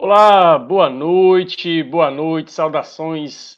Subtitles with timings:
[0.00, 3.56] Olá, boa noite, boa noite, saudações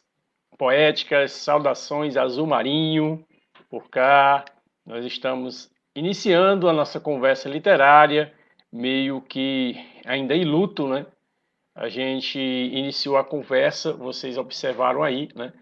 [0.57, 3.23] poéticas, saudações azul marinho
[3.69, 4.47] por cá.
[4.87, 8.33] Nós estamos iniciando a nossa conversa literária,
[8.73, 9.77] meio que
[10.07, 11.05] ainda em luto, né?
[11.75, 15.53] A gente iniciou a conversa, vocês observaram aí, né?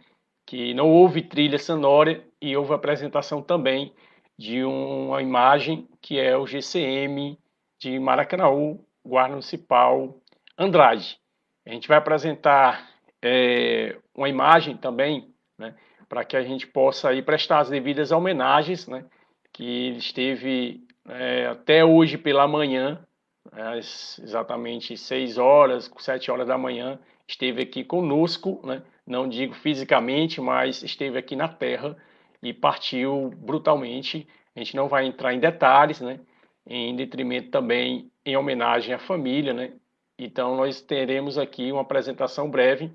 [0.46, 3.92] Que não houve trilha sonora e houve apresentação também
[4.38, 7.36] de uma imagem que é o GCM
[7.80, 10.14] de Maracanaú, Guarda Municipal
[10.58, 11.20] Andrade.
[11.64, 12.90] A gente vai apresentar
[13.22, 15.76] é, uma imagem também, né,
[16.08, 19.04] para que a gente possa aí prestar as devidas homenagens, né,
[19.52, 23.06] que ele esteve é, até hoje pela manhã,
[23.52, 30.40] às exatamente 6 horas, 7 horas da manhã, esteve aqui conosco, né, não digo fisicamente,
[30.40, 31.96] mas esteve aqui na Terra
[32.42, 34.26] e partiu brutalmente.
[34.56, 36.18] A gente não vai entrar em detalhes, né,
[36.66, 39.72] em detrimento também em homenagem à família, né.
[40.18, 42.92] Então nós teremos aqui uma apresentação breve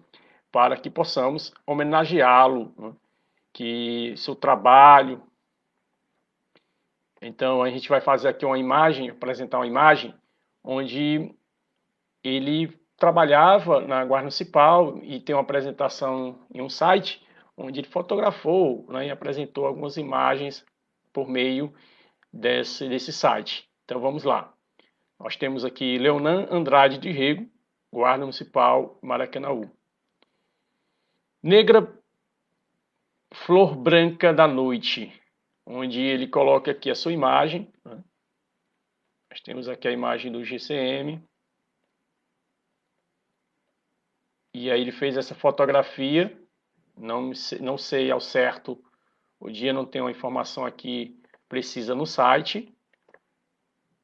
[0.52, 2.94] para que possamos homenageá-lo, né?
[3.54, 5.22] que seu trabalho.
[7.22, 10.14] Então a gente vai fazer aqui uma imagem, apresentar uma imagem
[10.64, 11.34] onde
[12.24, 18.86] ele trabalhava na Guarda Municipal e tem uma apresentação em um site onde ele fotografou
[18.90, 20.66] né, e apresentou algumas imagens
[21.12, 21.74] por meio
[22.32, 23.70] desse, desse site.
[23.86, 24.54] Então vamos lá.
[25.24, 27.50] Nós temos aqui Leonan Andrade de Rego,
[27.90, 29.72] Guarda Municipal Maracanãú.
[31.42, 31.98] Negra
[33.34, 35.18] Flor Branca da Noite,
[35.66, 37.72] onde ele coloca aqui a sua imagem.
[37.86, 38.04] Né?
[39.32, 41.24] Nós temos aqui a imagem do GCM.
[44.54, 46.38] E aí ele fez essa fotografia.
[46.98, 47.32] Não,
[47.62, 48.78] não sei ao certo,
[49.40, 51.18] o dia não tem uma informação aqui
[51.48, 52.76] precisa no site.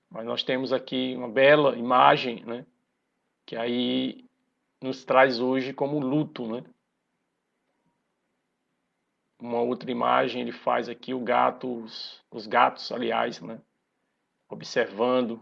[0.09, 2.65] Mas nós temos aqui uma bela imagem, né?
[3.45, 4.25] Que aí
[4.81, 6.63] nos traz hoje como luto, né?
[9.39, 13.61] uma outra imagem, ele faz aqui o gato, os, os gatos, aliás, né?
[14.49, 15.41] Observando.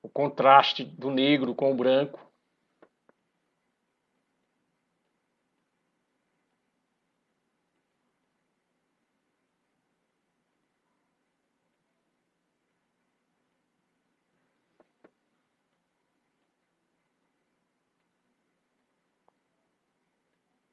[0.00, 2.31] O contraste do negro com o branco.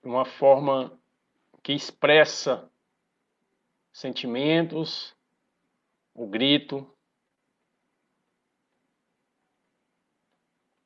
[0.09, 0.99] Uma forma
[1.61, 2.67] que expressa
[3.93, 5.15] sentimentos,
[6.15, 6.91] o grito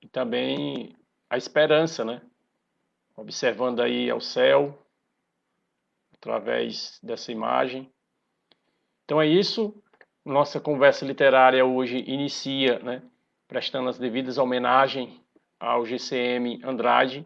[0.01, 0.93] e também
[1.29, 2.21] a esperança, né?
[3.15, 4.77] Observando aí ao céu
[6.13, 7.89] através dessa imagem.
[9.05, 9.73] Então é isso.
[10.25, 13.01] Nossa conversa literária hoje inicia, né?
[13.47, 15.17] Prestando as devidas homenagens
[15.57, 17.25] ao GCM Andrade,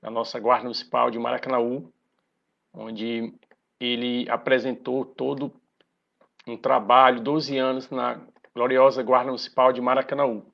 [0.00, 1.92] da nossa Guarda Municipal de Maracanaú,
[2.72, 3.34] onde
[3.78, 5.52] ele apresentou todo
[6.46, 8.20] um trabalho, 12 anos na
[8.54, 10.44] gloriosa Guarda Municipal de Maracanaú.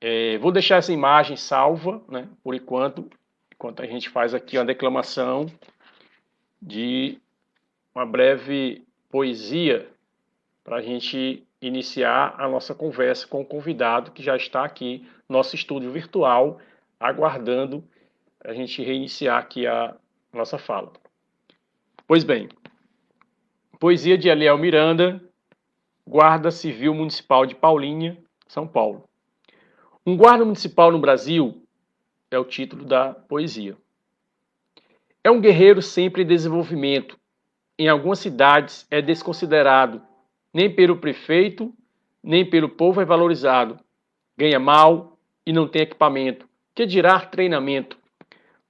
[0.00, 3.08] É, vou deixar essa imagem salva, né, por enquanto,
[3.54, 5.46] enquanto a gente faz aqui uma declamação
[6.60, 7.20] de
[7.94, 9.88] uma breve poesia
[10.64, 15.54] para a gente iniciar a nossa conversa com o convidado que já está aqui, nosso
[15.54, 16.58] estúdio virtual,
[16.98, 17.84] aguardando
[18.44, 19.96] a gente reiniciar aqui a
[20.32, 20.92] nossa fala.
[22.06, 22.48] Pois bem,
[23.78, 25.22] poesia de Eliel Miranda,
[26.06, 28.18] Guarda Civil Municipal de Paulinha,
[28.48, 29.08] São Paulo.
[30.04, 31.62] Um guarda municipal no Brasil
[32.30, 33.76] é o título da poesia.
[35.22, 37.16] É um guerreiro sempre em desenvolvimento.
[37.78, 40.02] Em algumas cidades é desconsiderado.
[40.52, 41.72] Nem pelo prefeito,
[42.20, 43.78] nem pelo povo é valorizado.
[44.36, 46.48] Ganha mal e não tem equipamento.
[46.74, 48.01] Que dirá treinamento?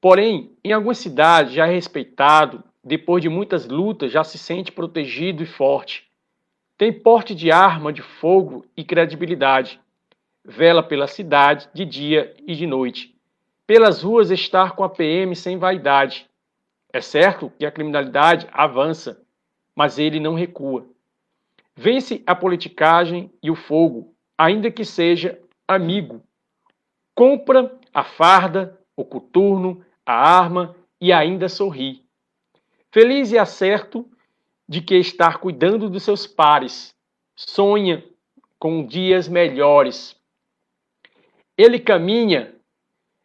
[0.02, 5.44] Porém, em algumas cidades já é respeitado, depois de muitas lutas já se sente protegido
[5.44, 6.10] e forte.
[6.76, 9.80] Tem porte de arma de fogo e credibilidade.
[10.44, 13.14] Vela pela cidade de dia e de noite.
[13.64, 16.28] Pelas ruas estar com a PM sem vaidade.
[16.92, 19.22] É certo que a criminalidade avança,
[19.72, 20.84] mas ele não recua.
[21.76, 26.20] Vence a politicagem e o fogo, ainda que seja amigo.
[27.14, 32.04] Compra a farda, o coturno, a arma e ainda sorri.
[32.90, 34.08] Feliz e acerto
[34.68, 36.94] de que estar cuidando dos seus pares,
[37.34, 38.04] sonha
[38.58, 40.16] com dias melhores.
[41.56, 42.54] Ele caminha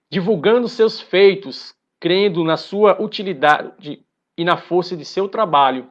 [0.10, 4.04] divulgando seus feitos, crendo na sua utilidade
[4.38, 5.90] e na força de seu trabalho.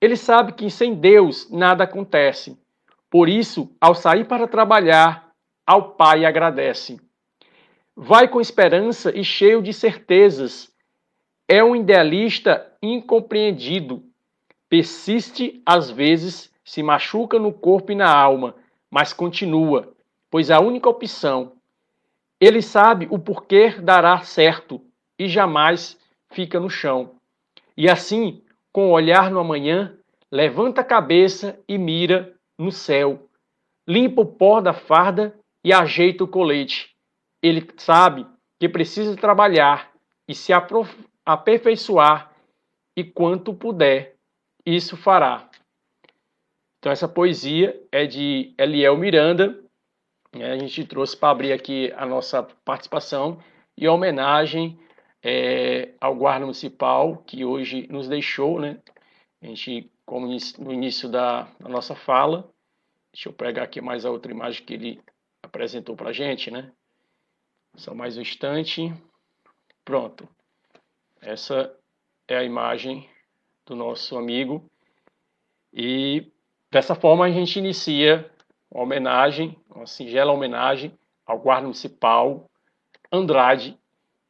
[0.00, 2.58] Ele sabe que sem Deus nada acontece.
[3.10, 5.32] Por isso, ao sair para trabalhar,
[5.66, 7.00] ao Pai agradece.
[8.00, 10.72] Vai com esperança e cheio de certezas.
[11.48, 14.04] É um idealista incompreendido.
[14.68, 18.54] Persiste, às vezes, se machuca no corpo e na alma,
[18.88, 19.92] mas continua,
[20.30, 21.54] pois a única opção.
[22.40, 24.80] Ele sabe o porquê dará certo
[25.18, 25.98] e jamais
[26.30, 27.16] fica no chão.
[27.76, 29.98] E assim, com o olhar no amanhã,
[30.30, 33.28] levanta a cabeça e mira no céu.
[33.88, 36.96] Limpa o pó da farda e ajeita o colete.
[37.42, 38.26] Ele sabe
[38.60, 39.92] que precisa trabalhar
[40.26, 40.52] e se
[41.24, 42.32] aperfeiçoar,
[42.96, 44.16] e quanto puder,
[44.66, 45.48] isso fará.
[46.78, 49.62] Então, essa poesia é de Eliel Miranda.
[50.34, 50.50] Né?
[50.52, 53.42] A gente trouxe para abrir aqui a nossa participação
[53.76, 54.78] e homenagem
[55.22, 58.80] é, ao guarda municipal que hoje nos deixou, né?
[59.42, 62.48] A gente, como no início da, da nossa fala,
[63.12, 65.00] deixa eu pegar aqui mais a outra imagem que ele
[65.42, 66.72] apresentou para a gente, né?
[67.76, 68.92] Só mais um instante.
[69.84, 70.28] Pronto.
[71.20, 71.74] Essa
[72.26, 73.08] é a imagem
[73.66, 74.64] do nosso amigo.
[75.72, 76.30] E
[76.70, 78.30] dessa forma a gente inicia
[78.70, 82.48] uma homenagem, uma singela homenagem ao guarda municipal
[83.10, 83.78] Andrade,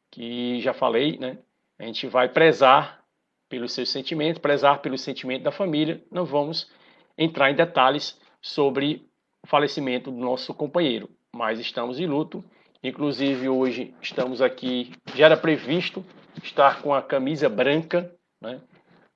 [0.09, 1.37] que já falei, né?
[1.77, 3.03] A gente vai prezar
[3.49, 6.03] pelos seus sentimentos, prezar pelo sentimento da família.
[6.11, 6.71] Não vamos
[7.17, 9.05] entrar em detalhes sobre
[9.43, 12.43] o falecimento do nosso companheiro, mas estamos de luto.
[12.83, 16.05] Inclusive hoje estamos aqui, já era previsto
[16.41, 18.61] estar com a camisa branca, né?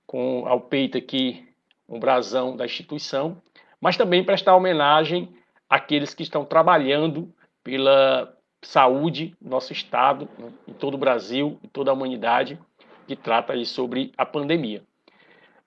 [0.06, 1.48] Com ao peito aqui
[1.88, 3.42] um brasão da instituição,
[3.80, 5.34] mas também prestar homenagem
[5.70, 7.34] àqueles que estão trabalhando
[7.64, 12.60] pela saúde no nosso estado, né, em todo o Brasil, em toda a humanidade,
[13.08, 14.84] que trata aí sobre a pandemia.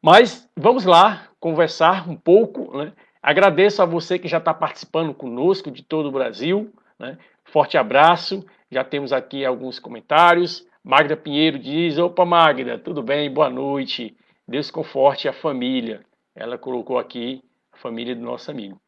[0.00, 2.76] Mas vamos lá conversar um pouco.
[2.76, 2.92] Né?
[3.22, 6.72] Agradeço a você que já está participando conosco de todo o Brasil.
[6.98, 7.18] Né?
[7.44, 8.44] Forte abraço.
[8.70, 10.66] Já temos aqui alguns comentários.
[10.82, 13.32] Magda Pinheiro diz: Opa, Magda, tudo bem?
[13.32, 14.16] Boa noite.
[14.46, 16.04] Deus conforte a família.
[16.34, 18.80] Ela colocou aqui a família do nosso amigo.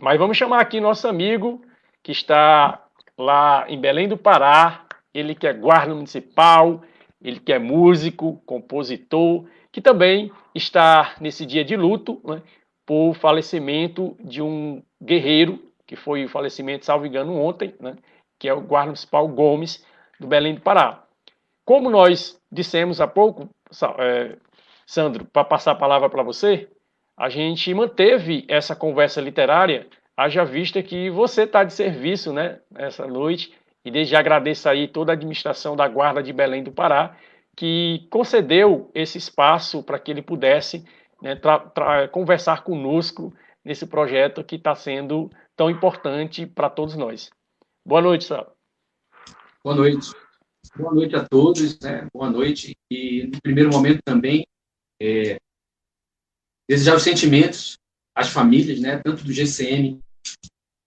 [0.00, 1.62] Mas vamos chamar aqui nosso amigo
[2.02, 2.86] que está
[3.18, 6.82] lá em Belém do Pará, ele que é guarda municipal,
[7.20, 12.42] ele que é músico, compositor, que também está nesse dia de luto né,
[12.84, 17.96] por falecimento de um guerreiro, que foi o falecimento, salvo engano, ontem, né,
[18.38, 19.84] que é o guarda municipal Gomes,
[20.18, 21.04] do Belém do Pará.
[21.64, 23.48] Como nós dissemos há pouco,
[23.98, 24.36] é,
[24.86, 26.68] Sandro, para passar a palavra para você,
[27.16, 29.86] a gente manteve essa conversa literária
[30.16, 33.52] haja vista que você está de serviço né, essa noite,
[33.84, 37.16] e desde já agradeço aí toda a administração da Guarda de Belém do Pará,
[37.54, 40.84] que concedeu esse espaço para que ele pudesse
[41.22, 41.38] né,
[42.10, 43.32] conversar conosco
[43.64, 47.30] nesse projeto que está sendo tão importante para todos nós.
[47.84, 48.54] Boa noite, Sal.
[49.64, 50.10] Boa noite.
[50.76, 52.06] Boa noite a todos, né?
[52.12, 52.76] boa noite.
[52.90, 54.46] E no primeiro momento também,
[55.00, 55.38] é,
[56.68, 57.78] desejar os sentimentos
[58.14, 59.00] às famílias, né?
[59.02, 59.98] tanto do GCM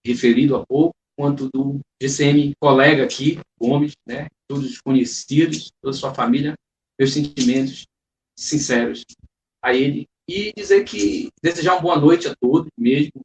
[0.05, 4.27] referido há pouco, quanto do GCM colega aqui, Gomes, né?
[4.47, 6.53] todos os conhecidos, toda sua família,
[6.99, 7.85] meus sentimentos
[8.37, 9.03] sinceros
[9.63, 10.05] a ele.
[10.29, 13.21] E dizer que, desejar uma boa noite a todos mesmo,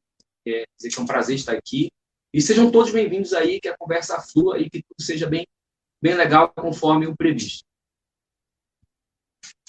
[0.46, 1.90] é, dizer que é um prazer estar aqui.
[2.32, 5.46] E sejam todos bem-vindos aí, que a conversa flua e que tudo seja bem,
[6.02, 7.64] bem legal conforme o previsto.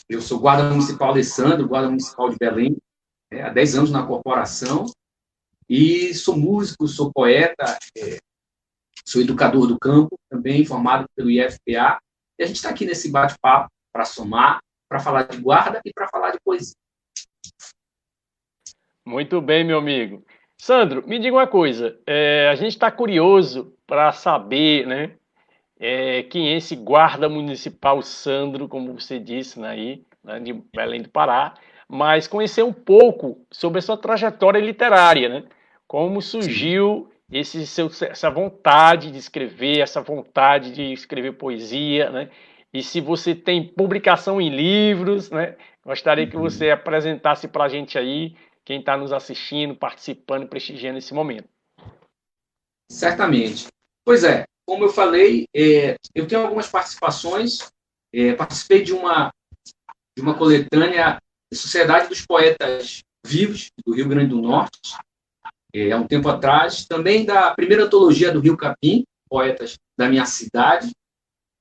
[0.09, 2.77] Eu sou guarda municipal Alessandro, guarda municipal de Belém,
[3.31, 4.85] é, há 10 anos na corporação,
[5.67, 8.19] e sou músico, sou poeta, é,
[9.05, 11.99] sou educador do campo, também formado pelo IFPA.
[12.37, 16.07] E a gente está aqui nesse bate-papo para somar, para falar de guarda e para
[16.07, 16.75] falar de poesia.
[19.05, 20.25] Muito bem, meu amigo.
[20.57, 21.97] Sandro, me diga uma coisa.
[22.07, 25.11] É, a gente está curioso para saber, né?
[25.79, 31.01] É, quem é esse guarda municipal Sandro, como você disse né, aí, né, de Belém
[31.01, 31.53] do Pará,
[31.87, 35.43] mas conhecer um pouco sobre a sua trajetória literária, né?
[35.87, 42.29] Como surgiu esse seu, essa vontade de escrever, essa vontade de escrever poesia, né?
[42.73, 45.55] E se você tem publicação em livros, né?
[45.85, 48.35] Gostaria que você apresentasse para a gente aí,
[48.65, 51.47] quem está nos assistindo, participando, prestigiando esse momento.
[52.91, 53.67] Certamente.
[54.03, 57.71] Pois é, como eu falei, é, eu tenho algumas participações.
[58.13, 59.31] É, participei de uma
[60.17, 61.19] de uma coletânea
[61.53, 64.95] Sociedade dos Poetas Vivos do Rio Grande do Norte,
[65.73, 70.25] é, há um tempo atrás, também da primeira antologia do Rio Capim, Poetas da Minha
[70.25, 70.91] Cidade,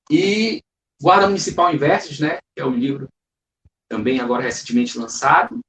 [0.09, 0.61] e
[1.01, 3.09] Guarda Municipal em Versos, né, que é um livro
[3.89, 5.59] também agora recentemente lançado,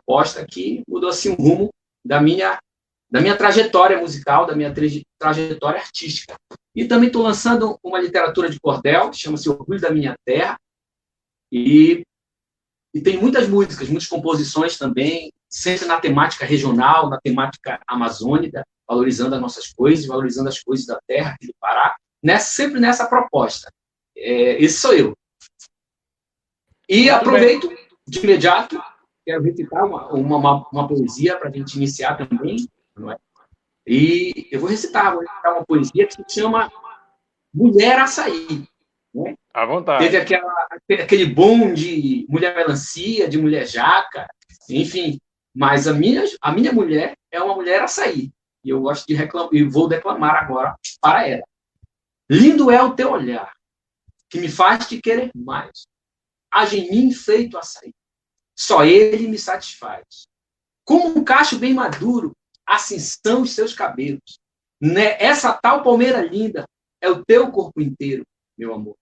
[0.00, 1.70] proposta que mudou assim o rumo
[2.04, 2.58] da minha
[3.10, 4.72] da minha trajetória musical, da minha
[5.18, 6.36] trajetória artística.
[6.74, 10.56] E também estou lançando uma literatura de cordel, chama-se Orgulho da Minha Terra,
[11.50, 12.04] e,
[12.94, 19.34] e tem muitas músicas, muitas composições também, sempre na temática regional, na temática amazônica, valorizando
[19.34, 23.68] as nossas coisas, valorizando as coisas da terra do Pará, nessa, sempre nessa proposta.
[24.16, 25.16] É, esse sou eu.
[26.88, 27.88] E Muito aproveito bem.
[28.06, 28.80] de imediato,
[29.30, 32.68] quero recitar uma, uma, uma poesia para a gente iniciar também.
[33.08, 33.16] É?
[33.86, 36.70] E eu vou recitar, vou recitar uma poesia que se chama
[37.54, 38.68] Mulher Açaí.
[39.14, 39.34] Né?
[39.54, 40.04] À vontade.
[40.04, 40.52] Teve aquela,
[41.02, 44.26] aquele boom de mulher melancia, de mulher jaca,
[44.68, 45.18] enfim.
[45.54, 48.30] Mas a minha, a minha mulher é uma mulher açaí.
[48.64, 51.42] E eu gosto de reclamar, e vou declamar agora para ela.
[52.28, 53.52] Lindo é o teu olhar,
[54.28, 55.86] que me faz te querer mais.
[56.52, 57.92] Haja em mim feito açaí.
[58.60, 60.04] Só ele me satisfaz.
[60.84, 62.32] Como um cacho bem maduro,
[62.66, 64.38] assim são os seus cabelos.
[64.78, 65.16] Né?
[65.18, 66.66] Essa tal palmeira linda
[67.00, 68.22] é o teu corpo inteiro,
[68.58, 68.96] meu amor.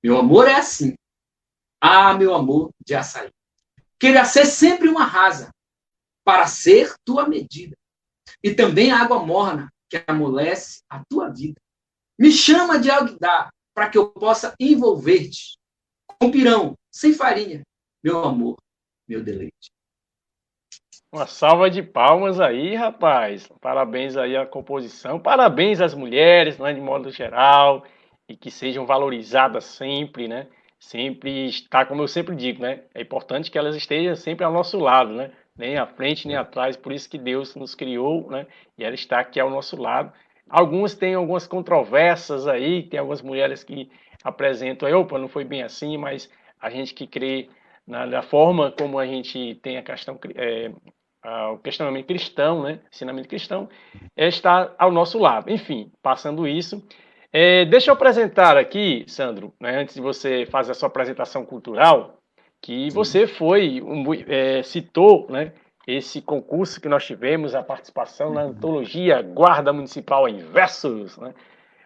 [0.00, 0.94] Meu amor é assim.
[1.80, 3.28] Ah, meu amor de açaí.
[3.98, 5.50] Queria ser sempre uma rasa,
[6.24, 7.76] para ser tua medida.
[8.40, 11.60] E também a água morna, que amolece a tua vida.
[12.16, 15.58] Me chama de alguidar, para que eu possa envolver-te
[16.20, 17.62] com pirão, sem farinha,
[18.00, 18.56] meu amor,
[19.12, 19.70] meu deleite.
[21.12, 23.46] Uma salva de palmas aí, rapaz.
[23.60, 25.20] Parabéns aí à composição.
[25.20, 27.84] Parabéns às mulheres, né, de modo geral,
[28.26, 30.48] e que sejam valorizadas sempre, né?
[30.80, 32.84] Sempre está, como eu sempre digo, né?
[32.94, 35.30] É importante que elas estejam sempre ao nosso lado, né?
[35.56, 36.76] Nem à frente, nem atrás.
[36.78, 38.46] Por isso que Deus nos criou, né?
[38.78, 40.12] E ela está aqui ao nosso lado.
[40.48, 43.90] Algumas têm algumas controvérsias aí, tem algumas mulheres que
[44.24, 47.48] apresentam, opa, não foi bem assim, mas a gente que crê
[47.86, 50.70] na, na forma como a gente tem a questão, é,
[51.52, 53.68] o questionamento cristão, né, ensinamento cristão,
[54.16, 55.50] é, está ao nosso lado.
[55.50, 56.82] Enfim, passando isso,
[57.32, 62.18] é, deixa eu apresentar aqui, Sandro, né, antes de você fazer a sua apresentação cultural,
[62.60, 65.52] que você foi, um, é, citou, né,
[65.86, 71.34] esse concurso que nós tivemos, a participação na antologia Guarda Municipal em Versos, né,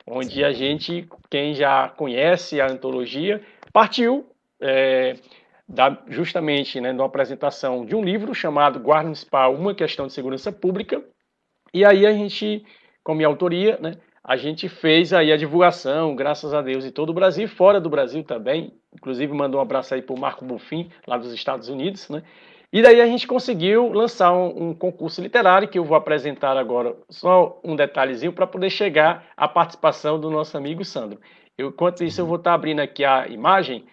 [0.06, 4.26] onde a gente, quem já conhece a antologia, partiu
[4.60, 5.14] é,
[5.68, 10.12] da, justamente né, de uma apresentação de um livro chamado Guarda Municipal, Uma Questão de
[10.12, 11.02] Segurança Pública,
[11.74, 12.64] e aí a gente,
[13.02, 17.10] com minha autoria, né, a gente fez aí a divulgação, graças a Deus, em todo
[17.10, 20.90] o Brasil, fora do Brasil também, inclusive mandou um abraço aí para o Marco Bufim,
[21.06, 22.22] lá dos Estados Unidos, né,
[22.72, 26.96] e daí a gente conseguiu lançar um, um, concurso literário que eu vou apresentar agora,
[27.08, 31.20] só um detalhezinho para poder chegar à participação do nosso amigo Sandro.
[31.56, 33.86] Eu, enquanto isso, eu vou estar abrindo aqui a imagem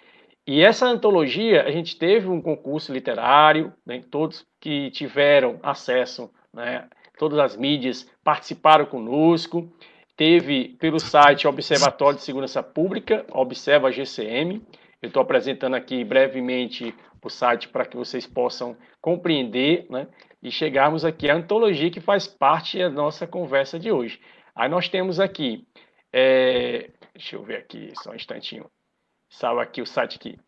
[0.46, 6.88] e essa antologia, a gente teve um concurso literário, né, todos que tiveram acesso, né,
[7.18, 9.72] todas as mídias participaram conosco.
[10.18, 14.62] Teve pelo site Observatório de Segurança Pública, Observa GCM.
[15.02, 20.08] Eu estou apresentando aqui brevemente o site para que vocês possam compreender né,
[20.42, 24.20] e chegarmos aqui à antologia que faz parte da nossa conversa de hoje.
[24.54, 25.66] Aí nós temos aqui,
[26.12, 28.70] é, deixa eu ver aqui, só um instantinho
[29.34, 30.40] salva aqui o site aqui.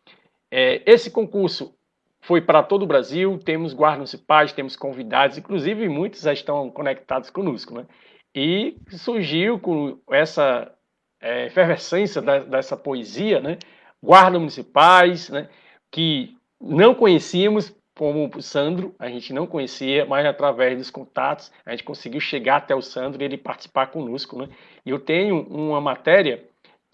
[0.50, 1.74] É, esse concurso
[2.20, 7.30] foi para todo o Brasil, temos guardas municipais, temos convidados, inclusive muitos já estão conectados
[7.30, 7.86] conosco, né?
[8.34, 10.72] E surgiu com essa
[11.20, 13.58] é, efervescência da, dessa poesia, né?
[14.02, 15.48] Guardas municipais, né?
[15.90, 21.70] Que não conhecíamos, como o Sandro, a gente não conhecia, mas através dos contatos a
[21.70, 24.48] gente conseguiu chegar até o Sandro e ele participar conosco, né?
[24.84, 26.44] E eu tenho uma matéria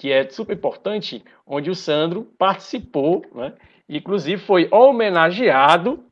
[0.03, 3.53] que é super importante, onde o Sandro participou, né?
[3.89, 6.05] inclusive foi homenageado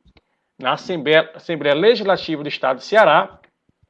[0.57, 3.37] na Assembleia, Assembleia Legislativa do Estado do Ceará,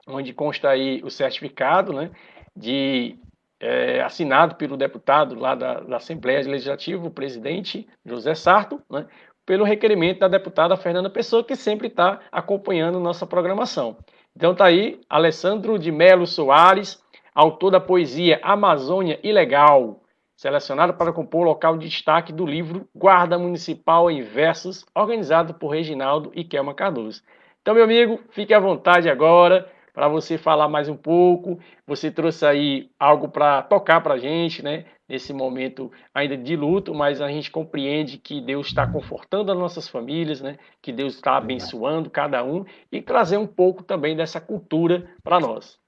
[0.08, 2.10] onde consta aí o certificado né,
[2.56, 3.16] de
[3.60, 9.06] é, assinado pelo deputado lá da, da, Assembleia Legislativa, o presidente José Sarto, né,
[9.46, 13.98] pelo requerimento da deputada Fernanda Pessoa, que sempre está acompanhando nossa programação.
[14.36, 17.00] Então tá aí, Alessandro de Melo Soares,
[17.34, 20.02] autor da poesia Amazônia Ilegal,
[20.36, 25.70] selecionado para compor o local de destaque do livro Guarda Municipal em Versos, organizado por
[25.70, 27.22] Reginaldo e Kelma Cardoso.
[27.62, 31.60] Então, meu amigo, fique à vontade agora para você falar mais um pouco.
[31.86, 34.86] Você trouxe aí algo para tocar para a gente, né?
[35.08, 39.88] Nesse momento ainda de luto, mas a gente compreende que Deus está confortando as nossas
[39.88, 40.58] famílias, né?
[40.82, 45.81] Que Deus está abençoando cada um e trazer um pouco também dessa cultura para nós.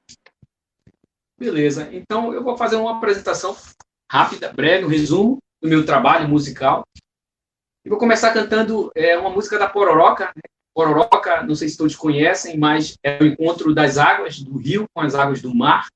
[1.40, 3.56] Beleza, então eu vou fazer uma apresentação
[4.10, 6.84] rápida, breve, um resumo do meu trabalho musical.
[7.86, 10.42] E vou começar cantando é, uma música da Pororoca, né,
[10.74, 15.02] Pororoca, não sei se todos conhecem, mas é o encontro das águas do rio com
[15.02, 15.88] as águas do mar,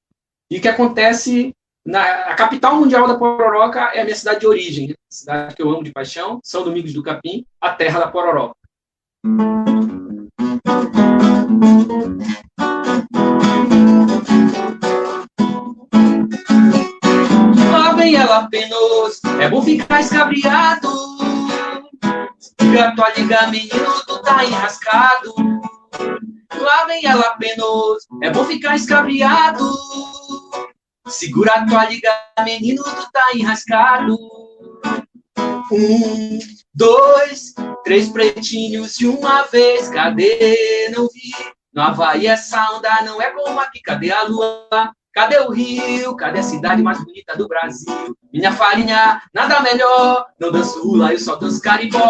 [0.52, 1.54] e que acontece
[1.86, 5.62] na a capital mundial da Pororoca é a minha cidade de origem, a cidade que
[5.62, 8.56] eu amo de paixão, São Domingos do Capim, a terra da Pororoca.
[9.26, 9.68] Lá
[18.08, 20.88] vem ela penoso, é bom ficar escabriado.
[22.62, 25.36] Liga tua liga, menino, tu tá enrascado.
[26.58, 29.70] Lá vem ela penoso, é bom ficar escabriado.
[31.08, 32.10] Segura tua liga,
[32.46, 34.18] menino, tu tá enrascado.
[35.70, 36.40] Um,
[36.74, 40.90] dois, três pretinhos de uma vez, cadê?
[40.96, 41.34] Não vi.
[41.74, 44.94] No Havaí essa onda não é como aqui, cadê a lua?
[45.18, 46.16] Cadê o Rio?
[46.16, 48.16] Cadê a cidade mais bonita do Brasil?
[48.32, 50.28] Minha farinha, nada melhor.
[50.40, 52.08] Não danço hula, eu só danço carimbó.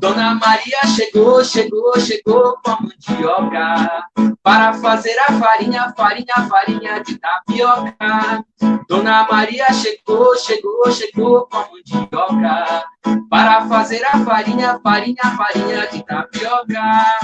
[0.00, 4.06] Dona Maria chegou, chegou, chegou com a mandioca
[4.42, 8.44] para fazer a farinha, farinha, farinha de tapioca.
[8.88, 12.84] Dona Maria chegou, chegou, chegou com a mandioca
[13.30, 17.20] para fazer a farinha, farinha, farinha de tapioca.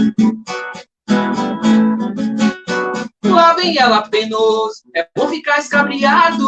[3.30, 6.46] Lá vem ela penoso, é bom ficar escabriado.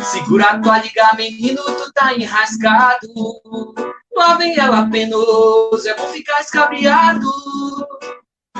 [0.00, 3.08] Segura tua liga, menino, tu tá enrascado.
[4.14, 7.30] Lá vem ela penoso, é bom ficar escabriado.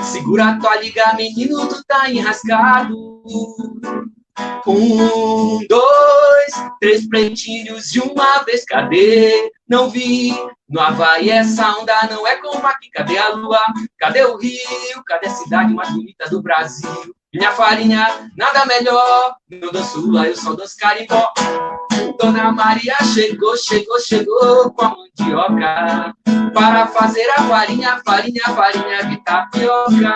[0.01, 3.23] Segura tua liga, menino, tu tá enrascado.
[4.65, 9.51] Um, dois, três pretinhos de uma vez, cadê?
[9.67, 10.33] Não vi.
[10.69, 13.61] No Havaí essa onda não é como aqui, cadê a lua?
[13.97, 15.03] Cadê o rio?
[15.05, 17.15] Cadê a cidade mais bonita do Brasil?
[17.33, 19.35] Minha farinha, nada melhor.
[19.49, 21.31] No danço lá, eu só danço carimbó.
[22.19, 26.15] Dona Maria chegou, chegou, chegou com a mandioca
[26.53, 30.15] para fazer a farinha, farinha, farinha de tapioca.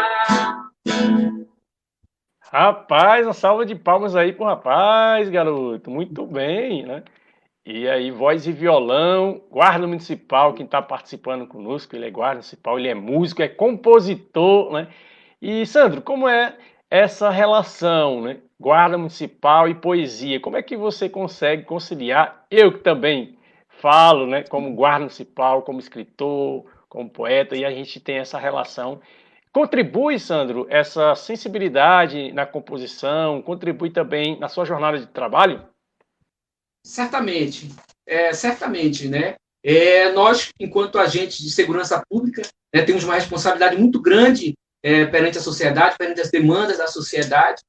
[2.52, 5.90] Rapaz, uma salva de palmas aí pro rapaz, garoto.
[5.90, 7.02] Muito bem, né?
[7.66, 12.78] E aí, voz e violão, guarda municipal, quem está participando conosco, ele é guarda municipal,
[12.78, 14.90] ele é músico, é compositor, né?
[15.42, 16.58] E, Sandro, como é
[16.90, 18.40] essa relação, né?
[18.60, 20.38] Guarda municipal e poesia.
[20.42, 22.46] Como é que você consegue conciliar?
[22.52, 23.38] Eu que também
[23.70, 29.00] falo, né, como guarda municipal, como escritor, como poeta, e a gente tem essa relação.
[29.54, 35.68] Contribui, Sandro, essa sensibilidade na composição, contribui também na sua jornada de trabalho?
[36.86, 37.70] Certamente,
[38.08, 39.36] é, certamente, né?
[39.64, 42.42] É, nós, enquanto agentes de segurança pública,
[42.74, 47.62] né, temos uma responsabilidade muito grande é, perante a sociedade, perante as demandas da sociedade,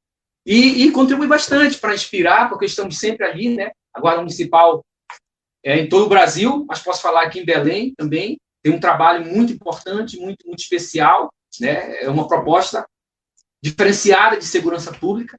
[0.47, 3.73] e, e contribui bastante para inspirar, porque estamos sempre ali, né?
[3.93, 4.83] A Guarda Municipal
[5.65, 9.27] é, em todo o Brasil, mas posso falar aqui em Belém também, tem um trabalho
[9.27, 11.29] muito importante, muito, muito especial,
[11.61, 12.03] né?
[12.03, 12.87] É uma proposta
[13.63, 15.37] diferenciada de segurança pública,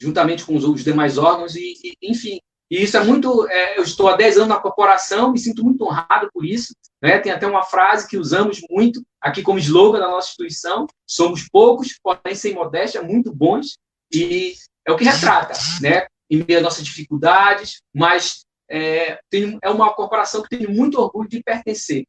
[0.00, 3.48] juntamente com os, demais órgãos, e, e, enfim, e isso é muito.
[3.48, 6.74] É, eu estou há 10 anos na corporação, me sinto muito honrado por isso.
[7.02, 7.18] Né?
[7.18, 11.98] Tem até uma frase que usamos muito aqui como slogan da nossa instituição: somos poucos,
[12.02, 13.76] porém sem modéstia, muito bons.
[14.12, 14.54] E
[14.86, 16.06] é o que retrata, né?
[16.30, 21.28] em meio às nossas dificuldades, mas é, tem, é uma corporação que tem muito orgulho
[21.28, 22.04] de pertencer,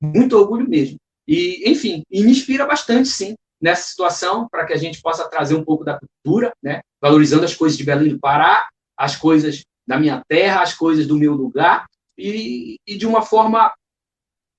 [0.00, 0.96] muito orgulho mesmo.
[1.26, 5.54] E, enfim, e me inspira bastante, sim, nessa situação, para que a gente possa trazer
[5.54, 6.80] um pouco da cultura, né?
[7.00, 11.16] valorizando as coisas de Belém do Pará, as coisas da minha terra, as coisas do
[11.16, 11.86] meu lugar
[12.18, 13.72] e, e de uma forma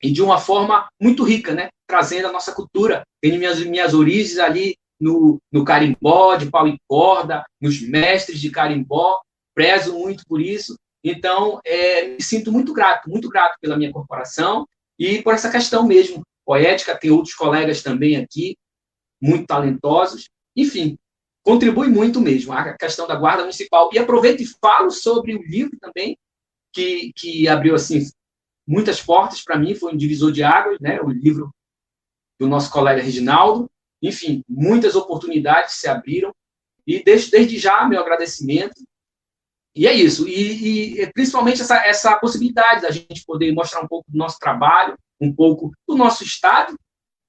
[0.01, 1.69] e de uma forma muito rica, né?
[1.88, 3.03] Trazendo a nossa cultura.
[3.19, 8.51] Tenho minhas minhas origens ali no, no carimbó, de pau e corda, nos mestres de
[8.51, 9.19] carimbó,
[9.56, 10.77] prezo muito por isso.
[11.03, 14.67] Então, é, me sinto muito grato, muito grato pela minha corporação
[14.99, 16.97] e por essa questão mesmo poética.
[16.97, 18.57] Tem outros colegas também aqui,
[19.21, 20.29] muito talentosos.
[20.55, 20.97] Enfim,
[21.43, 23.89] contribui muito mesmo a questão da guarda municipal.
[23.91, 26.17] E aproveito e falo sobre o livro também,
[26.73, 28.10] que, que abriu assim
[28.65, 31.01] muitas portas para mim, foi um divisor de águas, né?
[31.01, 31.53] O livro
[32.39, 33.69] do nosso colega Reginaldo.
[34.01, 36.33] Enfim, muitas oportunidades se abriram
[36.86, 38.75] e deixo desde já meu agradecimento.
[39.75, 40.27] E é isso.
[40.27, 44.97] E, e principalmente essa, essa possibilidade da gente poder mostrar um pouco do nosso trabalho,
[45.19, 46.77] um pouco do nosso estado,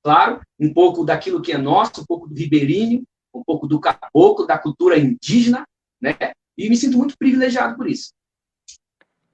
[0.03, 3.03] claro, um pouco daquilo que é nosso, um pouco do ribeirinho,
[3.35, 5.64] um pouco do caboclo, da cultura indígena,
[6.01, 6.16] né?
[6.57, 8.11] E me sinto muito privilegiado por isso.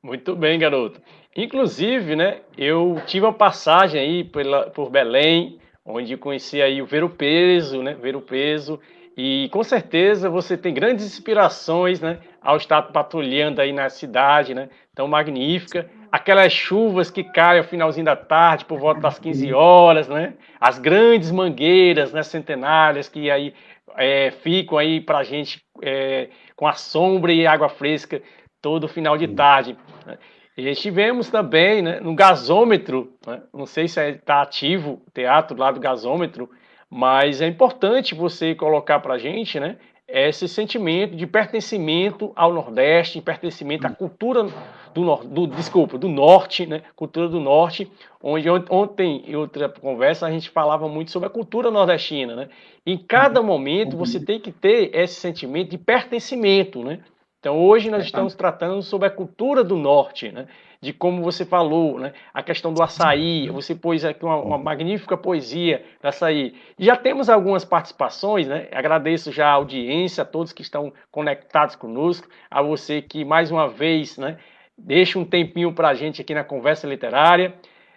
[0.03, 1.01] Muito bem, garoto.
[1.35, 7.03] Inclusive, né, eu tive uma passagem aí pela, por Belém, onde conheci aí o Ver
[7.03, 8.79] o Peso, né, Ver o Peso,
[9.17, 14.69] e com certeza você tem grandes inspirações, né, ao estar patrulhando aí na cidade, né?
[14.95, 15.91] Tão magnífica.
[16.13, 20.35] Aquelas chuvas que caem ao finalzinho da tarde, por volta das 15 horas, né?
[20.61, 23.55] As grandes mangueiras, né, centenárias, que aí
[23.97, 28.23] é, ficam aí para a gente é, com a sombra e água fresca
[28.61, 29.77] todo final de tarde.
[30.07, 30.19] Né?
[30.57, 33.43] E estivemos também né, no gasômetro, né?
[33.53, 36.49] não sei se está ativo o teatro lá do gasômetro,
[36.89, 43.21] mas é importante você colocar para a gente né, esse sentimento de pertencimento ao Nordeste,
[43.21, 44.47] pertencimento à cultura
[44.93, 47.90] do, do desculpa, do Norte, né, cultura do Norte,
[48.23, 52.49] onde ontem em outra conversa a gente falava muito sobre a cultura nordestina, né?
[52.87, 57.01] Em cada momento você tem que ter esse sentimento de pertencimento, né?
[57.40, 60.47] Então, hoje nós estamos tratando sobre a cultura do norte, né?
[60.85, 62.12] De como você falou, né?
[62.33, 66.55] a questão do açaí, você pôs aqui uma, uma magnífica poesia do açaí.
[66.79, 68.68] Já temos algumas participações, né?
[68.70, 73.66] agradeço já a audiência, a todos que estão conectados conosco, a você que mais uma
[73.66, 74.37] vez né?
[74.77, 77.55] deixa um tempinho para a gente aqui na conversa literária,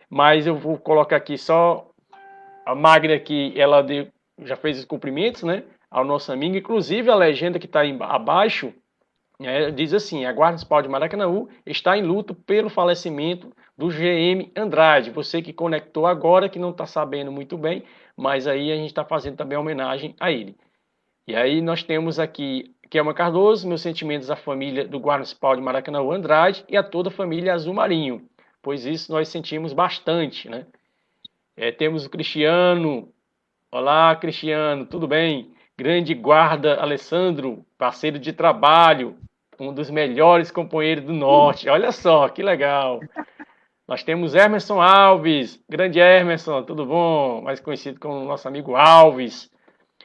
[0.09, 1.89] mas eu vou colocar aqui só
[2.65, 4.07] a Magna que ela deu,
[4.43, 5.63] já fez os cumprimentos né?
[5.91, 8.73] ao nosso amigo, inclusive a legenda que está abaixo,
[9.39, 11.25] é, diz assim: a Guarda Municipal de Maracanã
[11.65, 15.11] está em luto pelo falecimento do GM Andrade.
[15.11, 17.83] Você que conectou agora, que não está sabendo muito bem,
[18.15, 20.55] mas aí a gente está fazendo também homenagem a ele.
[21.27, 25.61] E aí nós temos aqui Kelma Cardoso, meus sentimentos à família do Guarda Municipal de
[25.61, 28.27] Maracanã Andrade e a toda a família Azul Marinho,
[28.61, 30.65] pois isso nós sentimos bastante, né?
[31.55, 33.11] É, temos o Cristiano.
[33.71, 35.51] Olá, Cristiano, tudo bem?
[35.77, 39.17] Grande guarda Alessandro, parceiro de trabalho,
[39.59, 41.69] um dos melhores companheiros do Norte.
[41.69, 42.99] Olha só, que legal.
[43.87, 47.41] Nós temos Emerson Alves, grande Emerson, tudo bom?
[47.41, 49.49] Mais conhecido como nosso amigo Alves.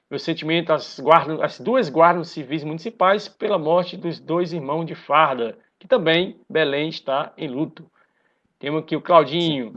[0.09, 4.95] Meu sentimento às, guardas, às duas guardas civis municipais pela morte dos dois irmãos de
[4.95, 7.91] farda, que também Belém está em luto.
[8.59, 9.75] Temos aqui o Claudinho.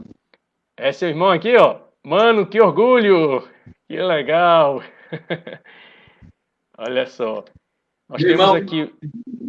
[0.76, 1.80] É seu irmão aqui, ó.
[2.04, 3.42] Mano, que orgulho!
[3.88, 4.82] Que legal!
[6.78, 7.44] Olha só.
[8.08, 8.54] Nós Meu temos irmão.
[8.54, 8.94] aqui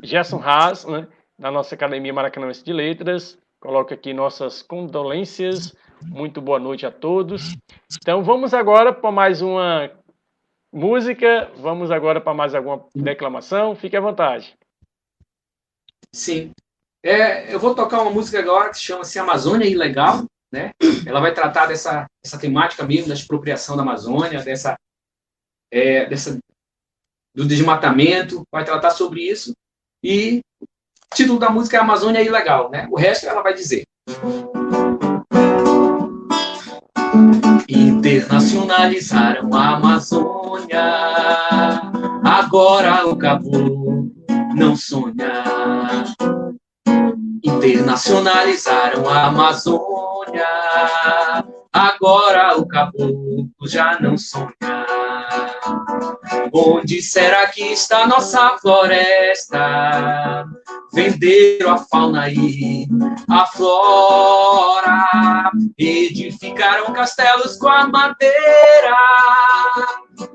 [0.03, 3.37] Gerson Haas, né, da nossa Academia Maracanãense de Letras.
[3.59, 5.75] Coloco aqui nossas condolências.
[6.05, 7.55] Muito boa noite a todos.
[8.01, 9.91] Então vamos agora para mais uma
[10.73, 11.51] música.
[11.55, 13.75] Vamos agora para mais alguma declamação.
[13.75, 14.55] Fique à vontade.
[16.13, 16.51] Sim.
[17.03, 20.25] É, eu vou tocar uma música agora que chama-se Amazônia Ilegal.
[20.51, 20.71] Né?
[21.05, 24.75] Ela vai tratar dessa, dessa temática mesmo da expropriação da Amazônia, dessa,
[25.71, 26.37] é, dessa
[27.37, 29.53] do desmatamento, vai tratar sobre isso.
[30.03, 32.87] E o título da música é Amazônia Ilegal, né?
[32.89, 33.83] O resto ela vai dizer.
[37.69, 40.81] Internacionalizaram a Amazônia,
[42.23, 44.11] agora o cabo
[44.55, 45.43] não sonha.
[47.43, 50.47] Internacionalizaram a Amazônia,
[51.71, 54.51] agora o caboclo já não sonha.
[56.53, 60.45] Onde será que está nossa floresta?
[60.93, 62.87] Venderam a fauna e
[63.29, 68.95] a flora, edificaram castelos com a madeira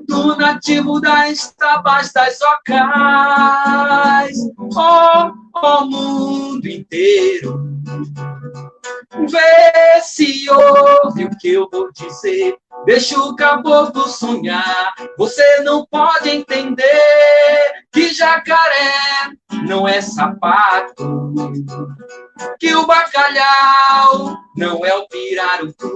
[0.07, 4.37] do nativo das tabas das ocais.
[4.57, 7.67] Oh, oh, mundo inteiro,
[9.29, 12.55] vê se ouve o que eu vou dizer.
[12.85, 19.31] Deixa o caboclo sonhar, você não pode entender que jacaré
[19.65, 21.33] não é sapato,
[22.59, 25.93] que o bacalhau não é o pirarucu,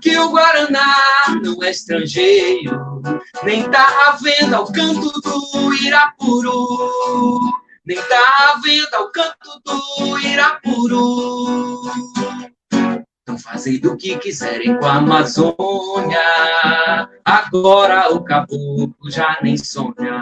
[0.00, 3.02] que o guaraná não é estrangeiro,
[3.44, 7.38] nem tá à venda o canto do Irapuru,
[7.84, 11.80] nem tá à venda o canto do Irapuru.
[13.18, 16.20] Estão fazendo o que quiserem com a Amazônia.
[17.24, 20.20] Agora o caboclo já nem sonha.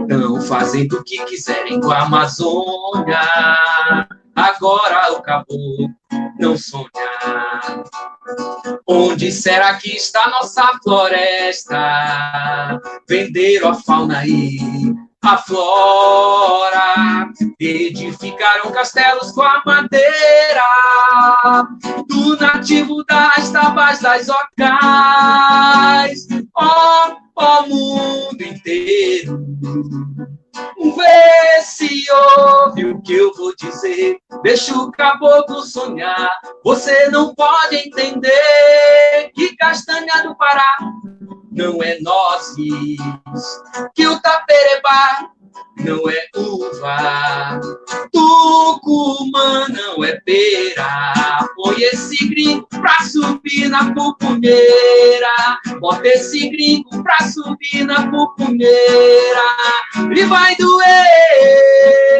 [0.00, 3.20] Estão fazendo o que quiserem com a Amazônia.
[4.34, 5.90] Agora o caboclo
[6.38, 6.88] não sonha.
[8.86, 12.80] Onde será que está nossa floresta?
[13.06, 14.58] Venderam a fauna aí
[15.22, 17.28] a flora.
[17.60, 20.62] Edificaram castelos com a madeira
[22.08, 24.66] do nativo das tabas das ocais.
[26.56, 29.44] Ó, ó mundo inteiro,
[30.96, 34.18] vê se ouve o que eu vou dizer.
[34.42, 36.30] Deixa o caboclo sonhar.
[36.64, 40.78] Você não pode entender que castanha do Pará
[41.50, 42.98] não é nozes,
[43.94, 45.30] que o taperebá
[45.76, 47.60] não é uva.
[48.12, 51.48] Tucumã não é pera.
[51.56, 55.58] Põe esse gringo pra subir na pupunheira.
[55.80, 59.48] Bota esse gringo pra subir na pupunheira.
[60.14, 60.86] E vai doer,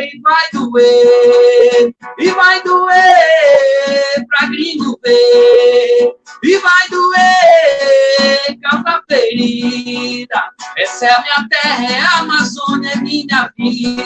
[0.01, 6.15] e vai doer, e vai doer pra gringo ver.
[6.43, 10.43] E vai doer, causa ferida.
[10.77, 14.05] Essa é a minha terra, é a Amazônia, é minha vida.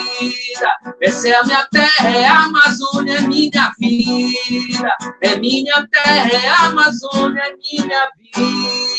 [1.01, 4.95] Essa é a minha terra, é a Amazônia, é minha vida.
[5.21, 8.93] É minha terra, é a Amazônia, é minha vida.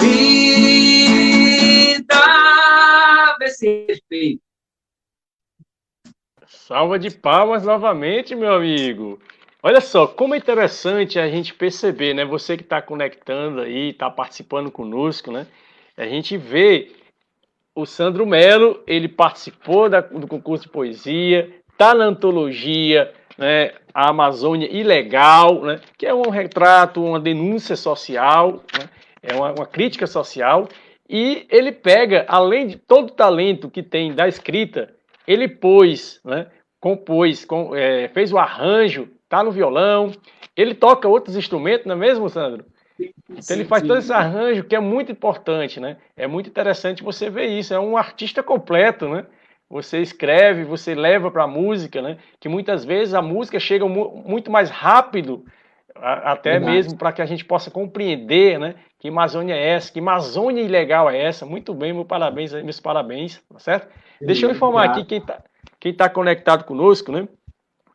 [0.00, 0.96] Vida,
[3.38, 4.42] vê se respeito.
[6.46, 9.20] Salva de palmas novamente, meu amigo.
[9.62, 12.24] Olha só, como é interessante a gente perceber, né?
[12.24, 15.46] Você que está conectando aí, está participando conosco, né?
[15.96, 16.90] A gente vê
[17.74, 23.72] o Sandro Melo, ele participou da, do concurso de poesia, está na antologia, né?
[23.94, 25.80] A Amazônia Ilegal, né?
[25.98, 28.88] Que é um retrato, uma denúncia social, né?
[29.22, 30.68] é uma, uma crítica social.
[31.08, 34.94] E ele pega, além de todo o talento que tem da escrita,
[35.26, 36.46] ele pôs, né?
[36.80, 40.12] compôs, com, é, fez o arranjo tá no violão,
[40.54, 42.66] ele toca outros instrumentos, não é mesmo, Sandro?
[43.28, 45.96] Então ele faz todo esse arranjo que é muito importante, né?
[46.16, 47.72] É muito interessante você ver isso.
[47.72, 49.26] É um artista completo, né?
[49.70, 52.18] Você escreve, você leva para a música, né?
[52.38, 55.44] Que muitas vezes a música chega muito mais rápido,
[55.94, 56.72] até Verdade.
[56.72, 58.74] mesmo para que a gente possa compreender, né?
[58.98, 61.46] Que Amazônia é essa, que Amazônia ilegal é essa.
[61.46, 63.88] Muito bem, meus parabéns, meus parabéns, tá certo?
[64.20, 65.42] Deixa eu informar aqui quem está
[65.80, 67.26] quem tá conectado conosco, né?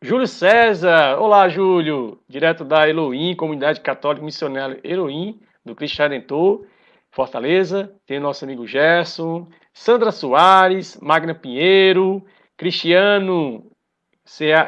[0.00, 6.64] Júlio César, olá Júlio, direto da Elohim, Comunidade Católica Missionária Elohim, do Cristo Redentor,
[7.10, 12.24] Fortaleza, tem nosso amigo Gerson, Sandra Soares, Magna Pinheiro,
[12.56, 13.66] Cristiano,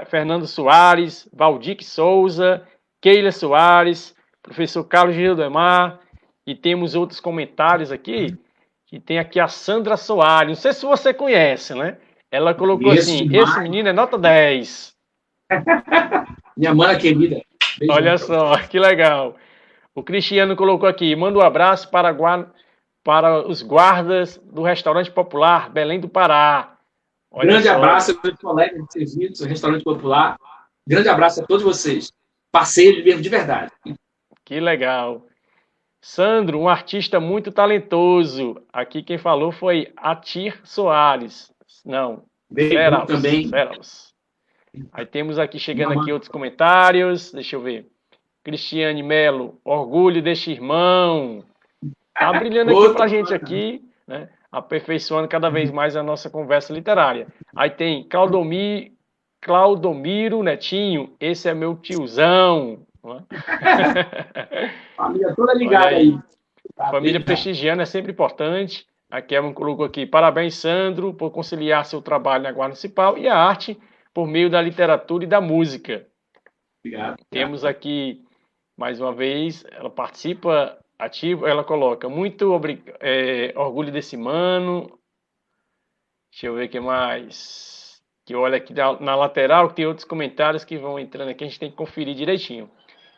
[0.09, 2.67] Fernando Soares, Valdir Souza,
[3.01, 6.01] Keila Soares, professor Carlos Gildemar,
[6.45, 8.37] e temos outros comentários aqui,
[8.85, 11.99] que tem aqui a Sandra Soares, não sei se você conhece, né?
[12.33, 14.99] Ela colocou assim, esse menino é nota 10.
[16.57, 17.43] Minha mana querida.
[17.79, 17.93] Beijo.
[17.93, 19.37] Olha só, que legal.
[19.95, 22.15] O Cristiano colocou aqui: manda um abraço para,
[23.03, 26.77] para os guardas do restaurante popular Belém do Pará.
[27.31, 27.77] Olha Grande só.
[27.77, 30.37] abraço meus colegas de serviço, restaurante popular.
[30.87, 32.13] Grande abraço a todos vocês.
[32.51, 33.71] Parceiros mesmo, de verdade.
[34.45, 35.27] Que legal.
[36.03, 38.61] Sandro, um artista muito talentoso.
[38.73, 41.53] Aqui quem falou foi Atir Soares.
[41.85, 42.71] Não, Bem,
[43.07, 43.49] também.
[43.49, 44.10] Feraus.
[44.93, 47.33] Aí temos aqui, chegando aqui outros comentários.
[47.33, 47.87] Deixa eu ver.
[48.43, 51.45] Cristiane Melo, orgulho deste irmão.
[52.15, 54.29] Tá brilhando aqui pra gente aqui, né?
[54.51, 57.27] Aperfeiçoando cada vez mais a nossa conversa literária.
[57.55, 58.93] Aí tem Claudomir,
[59.41, 62.81] Claudomiro Netinho, esse é meu tiozão.
[63.05, 64.71] É?
[64.97, 65.97] Família toda ligada aí.
[65.97, 66.91] aí.
[66.91, 68.87] Família prestigiando é sempre importante.
[69.11, 73.37] A Kevin colocou aqui, parabéns, Sandro, por conciliar seu trabalho na Guarda Municipal e a
[73.37, 73.79] arte
[74.15, 76.07] por meio da literatura e da música.
[76.85, 77.19] Obrigado.
[77.31, 78.25] Temos aqui,
[78.77, 82.59] mais uma vez, ela participa ativo, ela coloca muito
[83.01, 84.99] é, orgulho desse mano.
[86.31, 88.01] Deixa eu ver o que mais.
[88.25, 91.71] Que olha aqui na, lateral, tem outros comentários que vão entrando aqui, a gente tem
[91.71, 92.71] que conferir direitinho.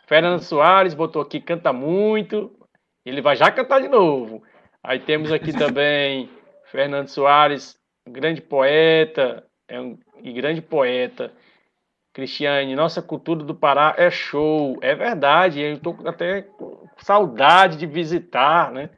[0.06, 2.50] Fernando Soares botou aqui, canta muito.
[3.04, 4.42] Ele vai já cantar de novo.
[4.82, 6.30] Aí temos aqui também
[6.66, 7.78] Fernando Soares,
[8.08, 9.98] grande poeta, é um
[10.34, 11.32] grande poeta.
[12.12, 14.78] Cristiane, nossa cultura do Pará é show.
[14.82, 18.90] É verdade, eu estou até com saudade de visitar, né?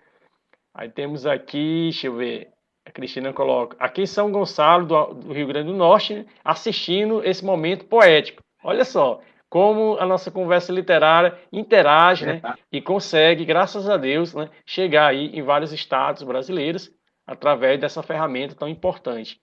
[0.75, 2.49] Aí temos aqui, deixa eu ver,
[2.85, 6.27] a Cristina coloca, aqui em São Gonçalo, do, do Rio Grande do Norte, né?
[6.45, 8.43] assistindo esse momento poético.
[8.65, 12.43] Olha só, como a nossa conversa literária interage, né?
[12.73, 16.91] E consegue, graças a Deus, né, chegar aí em vários estados brasileiros
[17.25, 19.41] através dessa ferramenta tão importante.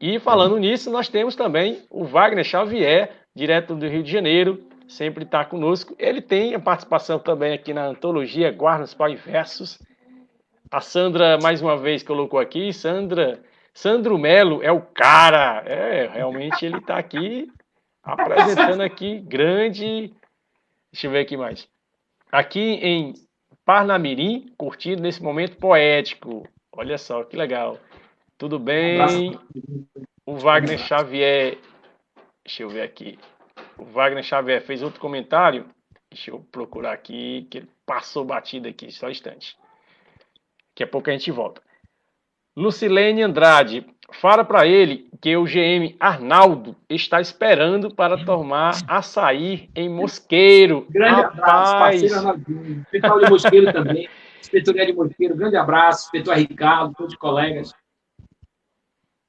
[0.00, 5.24] E falando nisso, nós temos também o Wagner Xavier, direto do Rio de Janeiro, sempre
[5.24, 5.94] está conosco.
[5.98, 9.78] Ele tem a participação também aqui na antologia Guardas Pai Versos.
[10.70, 12.72] A Sandra, mais uma vez, colocou aqui.
[12.72, 13.40] Sandra,
[13.74, 15.62] Sandro Melo é o cara.
[15.66, 17.52] É, realmente ele está aqui
[18.02, 20.14] apresentando aqui grande.
[20.90, 21.68] Deixa eu ver aqui mais.
[22.32, 23.12] Aqui em
[23.66, 26.48] Parnamirim, curtindo nesse momento poético.
[26.72, 27.78] Olha só que legal.
[28.40, 29.38] Tudo bem?
[30.24, 31.58] O Wagner Xavier.
[32.42, 33.18] Deixa eu ver aqui.
[33.76, 35.66] O Wagner Xavier fez outro comentário.
[36.10, 39.58] Deixa eu procurar aqui, que ele passou batida aqui, só um instante.
[40.70, 41.60] Daqui a pouco a gente volta.
[42.56, 43.86] Lucilene Andrade.
[44.10, 50.86] Fala para ele que o GM Arnaldo está esperando para tomar açaí em Mosqueiro.
[50.88, 51.38] Grande Rapaz.
[51.38, 52.86] abraço, parceiro.
[52.90, 54.08] Pessoal de Mosqueiro também.
[54.40, 56.06] Inspetoria de Mosqueiro, grande abraço.
[56.06, 57.74] Inspetor Ricardo, todos os colegas.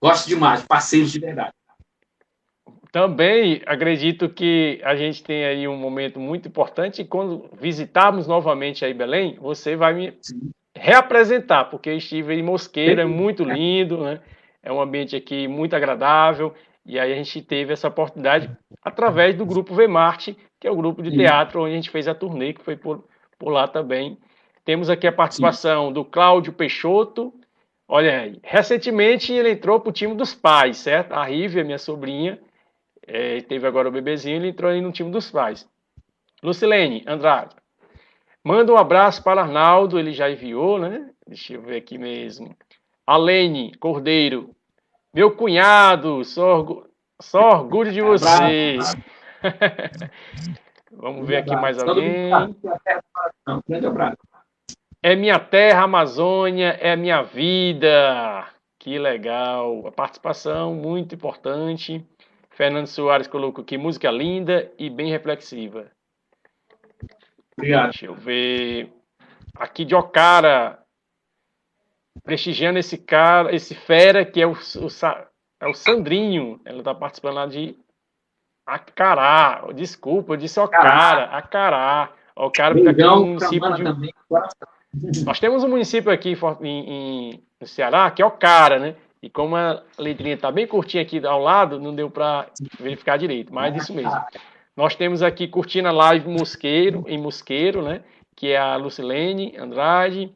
[0.01, 1.53] Gosto demais, parceiros de verdade.
[2.91, 8.83] Também acredito que a gente tem aí um momento muito importante e quando visitarmos novamente
[8.83, 10.51] aí Belém, você vai me Sim.
[10.75, 14.19] reapresentar, porque eu estive em Mosqueira, é muito lindo, né?
[14.61, 16.53] É um ambiente aqui muito agradável
[16.85, 18.49] e aí a gente teve essa oportunidade
[18.83, 22.15] através do grupo Vemarte, que é o grupo de teatro onde a gente fez a
[22.15, 23.05] turnê, que foi por,
[23.39, 24.17] por lá também.
[24.65, 25.93] Temos aqui a participação Sim.
[25.93, 27.33] do Cláudio Peixoto.
[27.93, 31.11] Olha aí, recentemente ele entrou para o time dos pais, certo?
[31.11, 32.39] A Rívia, minha sobrinha,
[33.05, 35.67] é, teve agora o bebezinho, ele entrou aí no time dos pais.
[36.41, 37.53] Lucilene Andrade.
[38.41, 41.09] Manda um abraço para Arnaldo, ele já enviou, né?
[41.27, 42.55] Deixa eu ver aqui mesmo.
[43.05, 44.55] Alene Cordeiro.
[45.13, 46.65] Meu cunhado, só,
[47.21, 48.77] só orgulho de você.
[50.93, 52.31] Vamos ver aqui mais alguém.
[55.03, 58.47] É minha terra, Amazônia, é minha vida.
[58.77, 59.87] Que legal.
[59.87, 62.05] A participação muito importante.
[62.51, 65.89] Fernando Soares colocou aqui música linda e bem reflexiva.
[67.57, 67.91] Obrigado.
[67.91, 68.93] Deixa eu ver.
[69.55, 70.79] Aqui de Ocara,
[72.23, 74.87] prestigiando esse cara, esse fera que é o, o,
[75.59, 76.61] é o Sandrinho.
[76.63, 77.75] Ela está participando lá de
[78.67, 79.65] Acará.
[79.73, 81.23] Desculpa, eu disse Ocara.
[81.25, 82.13] Acará.
[82.35, 83.83] Ocara fica aqui no município de.
[83.83, 84.13] Também.
[85.25, 88.95] Nós temos um município aqui em, em, no Ceará que é Ocara, né?
[89.21, 92.47] E como a letrinha está bem curtinha aqui ao lado, não deu para
[92.79, 94.19] verificar direito, mas isso mesmo.
[94.75, 98.01] Nós temos aqui curtindo a live Mosqueiro, em Mosqueiro, né?
[98.35, 100.33] Que é a Lucilene Andrade.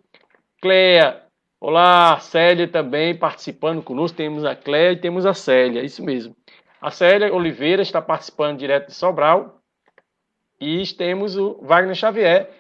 [0.62, 1.24] Cleia,
[1.60, 4.16] olá, Célia também participando conosco.
[4.16, 6.36] Temos a Cleia e temos a Célia, isso mesmo.
[6.80, 9.60] A Célia Oliveira está participando direto de Sobral.
[10.62, 12.52] E temos o Wagner Xavier.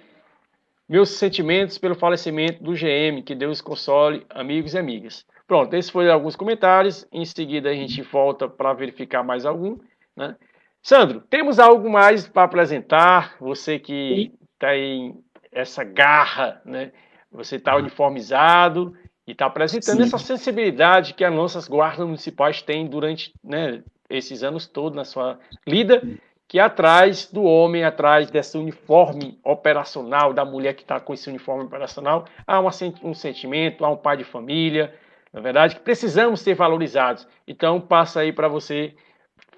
[0.88, 5.26] Meus sentimentos pelo falecimento do GM, que Deus console, amigos e amigas.
[5.48, 7.08] Pronto, esses foram alguns comentários.
[7.12, 9.78] Em seguida, a gente volta para verificar mais algum.
[10.16, 10.36] Né?
[10.82, 13.36] Sandro, temos algo mais para apresentar?
[13.40, 15.20] Você que está em
[15.52, 16.92] essa garra, né?
[17.32, 18.96] você está uniformizado
[19.28, 20.04] e está apresentando Sim.
[20.04, 25.40] essa sensibilidade que as nossas guardas municipais têm durante né, esses anos todos na sua
[25.66, 26.02] lida,
[26.48, 31.30] que é atrás do homem, atrás desse uniforme operacional, da mulher que está com esse
[31.30, 32.72] uniforme operacional, há uma,
[33.04, 34.94] um sentimento, há um pai de família,
[35.34, 37.28] na verdade, que precisamos ser valorizados.
[37.48, 38.96] Então, passa aí para você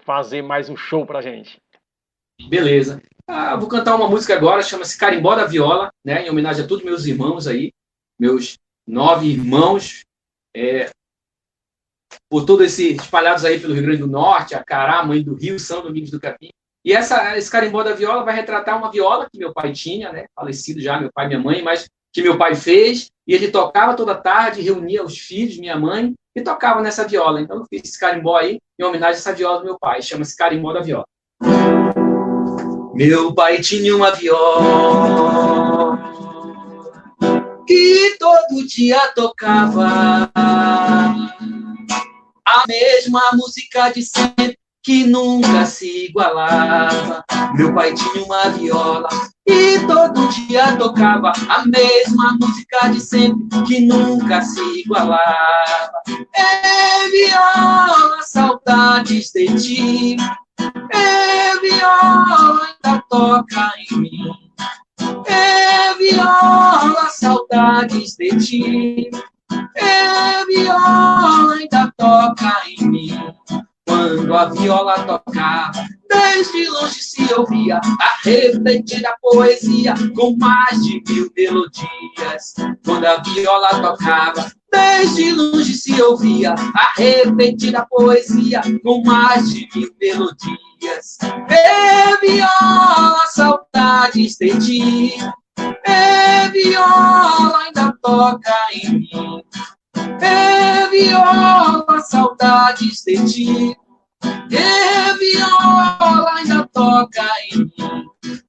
[0.06, 1.62] fazer mais um show para gente.
[2.50, 3.02] Beleza.
[3.28, 6.86] Ah, vou cantar uma música agora, chama-se Carimbó da Viola, né, em homenagem a todos
[6.86, 7.74] meus irmãos aí,
[8.18, 10.04] meus nove irmãos,
[10.56, 10.90] é,
[12.30, 15.60] por todos esses espalhados aí pelo Rio Grande do Norte, a Cará, Mãe do Rio,
[15.60, 16.50] São Domingos do Capim.
[16.88, 20.24] E essa, esse carimbó da viola vai retratar uma viola que meu pai tinha, né,
[20.34, 23.94] falecido já, meu pai e minha mãe, mas que meu pai fez, e ele tocava
[23.94, 27.42] toda tarde, reunia os filhos, minha mãe, e tocava nessa viola.
[27.42, 30.38] Então eu fiz esse carimbó aí, em homenagem a essa viola do meu pai, chama-se
[30.38, 31.04] Carimbó da Viola.
[32.94, 36.00] Meu pai tinha uma viola
[37.68, 40.32] que todo dia tocava.
[42.46, 44.57] A mesma música de sempre
[44.88, 47.22] que nunca se igualava.
[47.56, 49.10] Meu pai tinha uma viola
[49.46, 55.92] e todo dia tocava a mesma música de sempre que nunca se igualava.
[56.34, 60.18] É viola, saudades de ti.
[60.94, 64.32] É viola, ainda toca em mim.
[65.26, 69.12] É viola, saudades de ti.
[74.38, 75.88] A viola tocava.
[76.10, 82.54] Desde longe se ouvia a refletida poesia com mais de mil melodias.
[82.86, 89.90] Quando a viola tocava, desde longe se ouvia a repetida poesia com mais de mil
[90.00, 91.18] melodias.
[91.50, 95.14] E viola, saudades de ti.
[95.86, 99.44] E viola ainda toca em mim.
[100.22, 103.87] E viola, saudades de ti.
[104.24, 108.06] E viola ainda toca em mim.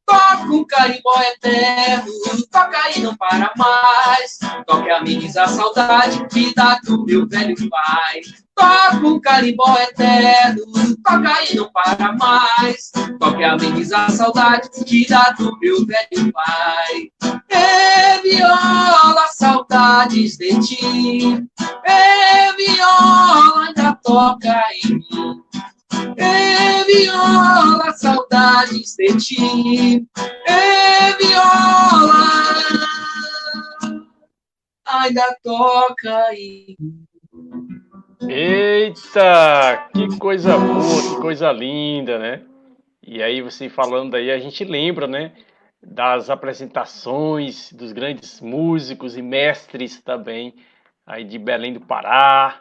[0.07, 2.13] Toca um carimbó eterno,
[2.51, 4.39] toca e não para mais.
[4.67, 8.23] Toca ameniza a saudade que dá do meu velho pai.
[8.55, 10.63] Toca um carimbó eterno,
[11.05, 12.91] toca e não para mais.
[13.21, 17.13] Toca ameniza a saudade que dá do meu velho pai.
[17.51, 21.47] E viola, saudades de ti.
[21.87, 25.48] E viola toca em mim.
[26.17, 30.07] É viola, saudades de ti.
[30.47, 32.59] É viola,
[34.87, 36.77] ainda toca em.
[38.29, 42.43] Eita, que coisa boa, que coisa linda, né?
[43.03, 45.33] E aí você falando aí, a gente lembra, né?
[45.83, 50.55] Das apresentações dos grandes músicos e mestres também
[51.07, 52.61] aí de Belém do Pará,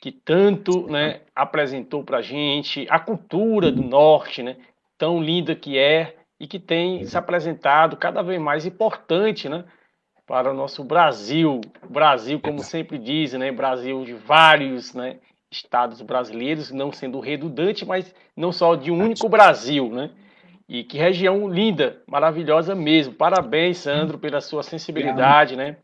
[0.00, 4.56] que tanto, né, apresentou para gente a cultura do norte, né?
[4.98, 9.64] Tão linda que é e que tem se apresentado cada vez mais importante, né?
[10.26, 11.60] para o nosso Brasil.
[11.88, 15.18] Brasil, como sempre dizem, né, Brasil de vários né,
[15.50, 20.10] estados brasileiros, não sendo redundante, mas não só de um único Brasil, né?
[20.68, 23.14] E que região linda, maravilhosa mesmo.
[23.14, 25.76] Parabéns, Sandro, pela sua sensibilidade, né?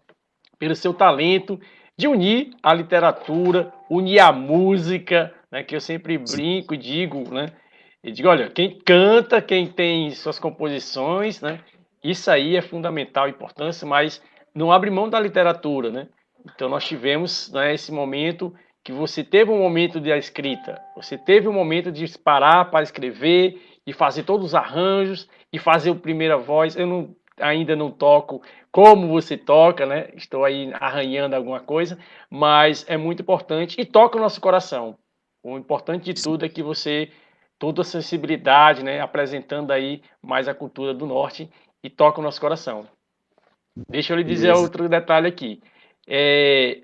[0.59, 1.61] Pelo seu talento
[1.97, 5.63] de unir a literatura, unir a música, né?
[5.63, 7.47] Que eu sempre brinco e digo, né?
[8.03, 11.61] E digo, olha, quem canta, quem tem suas composições, né?
[12.03, 14.21] Isso aí é fundamental, importância, mas
[14.55, 16.09] não abre mão da literatura, né?
[16.45, 21.47] Então nós tivemos né, esse momento que você teve um momento da escrita, você teve
[21.47, 26.37] um momento de parar para escrever e fazer todos os arranjos e fazer a primeira
[26.37, 26.75] voz.
[26.75, 30.09] Eu não, ainda não toco como você toca, né?
[30.15, 31.99] Estou aí arranhando alguma coisa,
[32.31, 34.97] mas é muito importante e toca o nosso coração.
[35.43, 37.11] O importante de tudo é que você
[37.59, 41.49] toda a sensibilidade, né, apresentando aí mais a cultura do norte
[41.81, 42.89] e toca o nosso coração.
[43.89, 44.63] Deixa eu lhe dizer Beleza.
[44.63, 45.63] outro detalhe aqui.
[46.09, 46.83] É,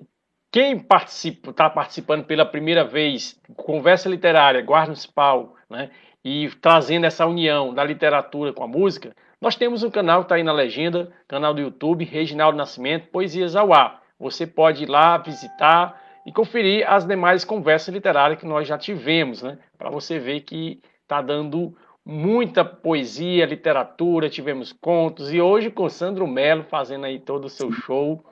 [0.52, 5.90] quem participa, está participando pela primeira vez, conversa literária, guarda municipal, né,
[6.24, 10.34] e trazendo essa união da literatura com a música, nós temos um canal que está
[10.34, 14.02] aí na legenda, canal do YouTube, Reginaldo Nascimento, Poesias ao Ar.
[14.18, 19.42] Você pode ir lá visitar e conferir as demais conversas literárias que nós já tivemos,
[19.42, 25.88] né, para você ver que está dando muita poesia, literatura, tivemos contos e hoje com
[25.88, 28.24] Sandro Melo fazendo aí todo o seu show.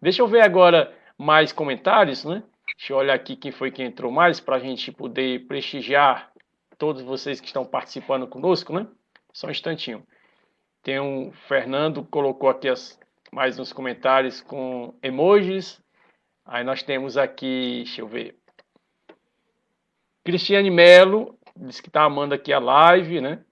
[0.00, 2.42] Deixa eu ver agora mais comentários, né?
[2.76, 6.30] Deixa eu olhar aqui quem foi que entrou mais para a gente poder prestigiar
[6.78, 8.86] todos vocês que estão participando conosco, né?
[9.32, 10.04] Só um instantinho.
[10.82, 12.98] Tem um Fernando colocou aqui as,
[13.32, 15.80] mais uns comentários com emojis.
[16.44, 18.36] Aí nós temos aqui, deixa eu ver.
[20.24, 23.44] Cristiane Melo Diz que tá amando aqui a live, né?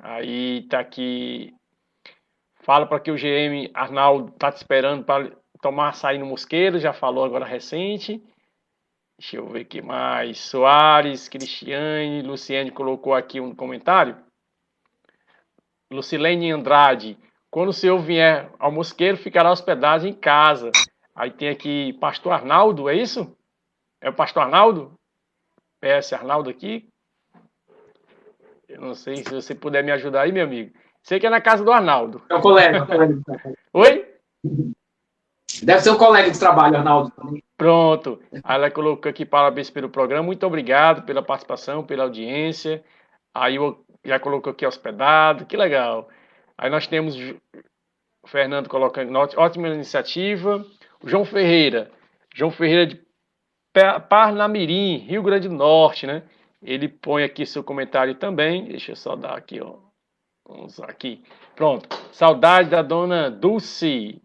[0.00, 1.54] Aí tá aqui.
[2.60, 6.92] Fala para que o GM Arnaldo tá te esperando para tomar açaí no Mosqueiro, já
[6.92, 8.22] falou agora recente.
[9.18, 10.38] Deixa eu ver aqui mais.
[10.38, 14.16] Soares, Cristiane, Luciane colocou aqui um comentário.
[15.92, 17.18] Lucilene Andrade.
[17.50, 20.70] Quando o senhor vier ao Mosqueiro, ficará hospedado em casa.
[21.14, 23.36] Aí tem aqui Pastor Arnaldo, é isso?
[24.00, 24.94] É o Pastor Arnaldo?
[25.80, 26.88] PS Arnaldo aqui.
[28.68, 30.72] Eu não sei se você puder me ajudar aí, meu amigo.
[31.02, 32.22] Sei que é na casa do Arnaldo.
[32.30, 32.86] É o colega.
[33.74, 34.08] Oi?
[35.62, 37.12] Deve ser um colega de trabalho, Arnaldo.
[37.56, 38.20] Pronto.
[38.42, 40.22] Aí ela colocou aqui parabéns pelo programa.
[40.22, 42.82] Muito obrigado pela participação, pela audiência.
[43.34, 45.46] Aí eu já colocou aqui hospedado.
[45.46, 46.08] Que legal.
[46.56, 50.64] Aí nós temos o Fernando colocando ótima iniciativa.
[51.02, 51.90] O João Ferreira.
[52.34, 53.02] João Ferreira de
[54.08, 56.22] Parnamirim, Rio Grande do Norte, né?
[56.62, 58.66] Ele põe aqui seu comentário também.
[58.66, 59.76] Deixa eu só dar aqui, ó.
[60.46, 61.22] Vamos aqui.
[61.56, 61.88] Pronto.
[62.12, 64.20] Saudade da dona Dulce.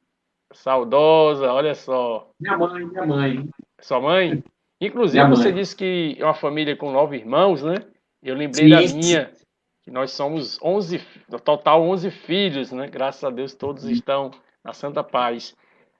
[0.54, 2.30] Saudosa, olha só.
[2.40, 3.50] Minha mãe, minha mãe.
[3.82, 4.44] Sua mãe?
[4.80, 5.54] Inclusive, minha você mãe.
[5.54, 7.76] disse que é uma família com nove irmãos, né?
[8.24, 8.70] Eu lembrei Sim.
[8.70, 9.32] da minha,
[9.88, 12.90] que nós somos 11, no total 11 filhos, né?
[12.90, 14.32] Graças a Deus todos estão
[14.62, 15.56] na santa paz.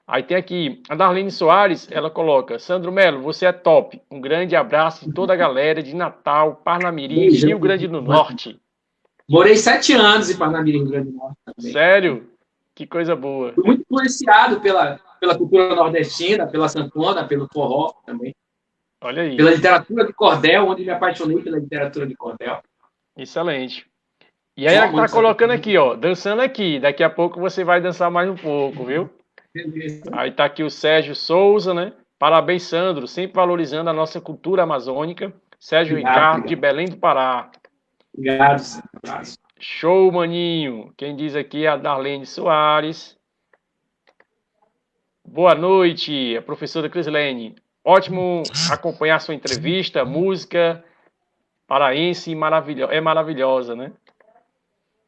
[0.06, 3.98] Aí tem aqui a Darlene Soares, ela coloca: Sandro Melo, você é top.
[4.10, 8.60] Um grande abraço de toda a galera de Natal, Parnamirim, Rio Grande do Norte.
[9.26, 11.38] Morei sete anos em Parnamirim, Rio Grande do Norte.
[11.46, 11.72] Também.
[11.72, 12.28] Sério?
[12.74, 13.54] Que coisa boa.
[13.54, 18.34] Fui muito influenciado pela, pela cultura nordestina, pela sanfona, pelo forró também.
[19.00, 19.34] Olha aí.
[19.34, 22.60] Pela literatura de cordel, onde me apaixonei pela literatura de cordel.
[23.18, 23.84] Excelente.
[24.56, 26.78] E aí ela está colocando aqui, ó, dançando aqui.
[26.78, 29.10] Daqui a pouco você vai dançar mais um pouco, viu?
[30.12, 31.92] Aí tá aqui o Sérgio Souza, né?
[32.16, 35.32] Parabéns, Sandro, sempre valorizando a nossa cultura amazônica.
[35.58, 36.48] Sérgio obrigado, Ricardo, obrigado.
[36.48, 37.50] de Belém do Pará.
[38.16, 38.62] Obrigado,
[39.60, 40.92] Show, maninho.
[40.96, 43.16] Quem diz aqui é a Darlene Soares.
[45.24, 47.56] Boa noite, a professora Crislene.
[47.84, 50.84] Ótimo acompanhar sua entrevista, música
[51.68, 53.92] paraense maravilho é maravilhosa, né?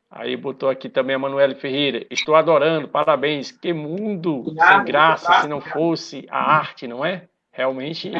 [0.08, 2.06] Aí botou aqui também a Manuela Ferreira.
[2.10, 3.50] Estou adorando, parabéns.
[3.50, 7.28] Que mundo sem graça se não fosse a arte, não é?
[7.52, 8.10] Realmente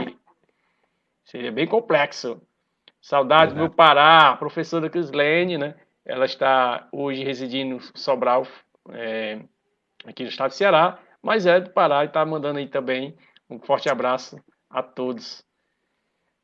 [1.30, 2.43] Seria bem complexo.
[3.01, 5.76] Saudade do Pará, professora Crislene, né?
[6.05, 8.45] Ela está hoje residindo em Sobral,
[8.91, 9.38] é,
[10.05, 13.16] aqui no estado do Ceará, mas é do Pará e está mandando aí também
[13.49, 15.45] um forte abraço a todos.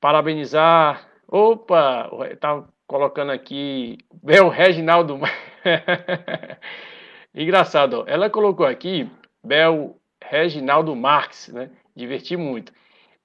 [0.00, 1.08] Parabenizar.
[1.28, 5.18] Opa, está colocando aqui Bel Reginaldo.
[7.34, 9.10] Engraçado, ela colocou aqui
[9.44, 11.70] Bel Reginaldo Marx, né?
[11.96, 12.72] Diverti muito.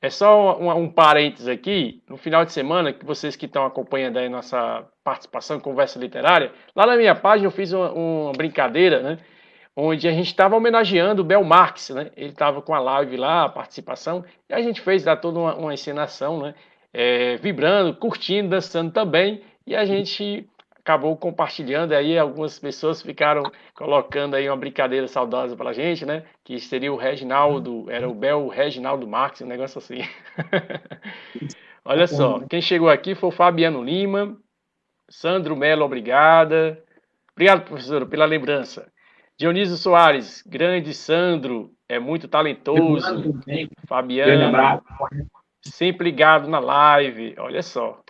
[0.02, 4.18] É só um, um parênteses aqui, no final de semana, que vocês que estão acompanhando
[4.18, 9.18] aí nossa participação Conversa Literária, lá na minha página eu fiz uma, uma brincadeira, né?
[9.76, 12.10] Onde a gente estava homenageando o Bel Marx, né?
[12.18, 15.56] Ele estava com a live lá, a participação, e a gente fez lá toda uma,
[15.56, 16.56] uma encenação, né?
[16.94, 20.48] É, vibrando, curtindo, dançando também, e a gente
[20.82, 23.44] acabou compartilhando aí, algumas pessoas ficaram
[23.76, 26.24] colocando aí uma brincadeira saudosa pra gente, né?
[26.44, 30.00] Que seria o Reginaldo, era o Bel Reginaldo Marx, um negócio assim.
[31.86, 34.38] Olha só, quem chegou aqui foi o Fabiano Lima,
[35.10, 36.84] Sandro Melo, obrigada.
[37.34, 38.92] Obrigado, professor, pela lembrança.
[39.38, 43.34] Dionísio Soares, grande Sandro, é muito talentoso.
[43.88, 44.82] Fabiano,
[45.62, 48.02] sempre ligado na live, olha só.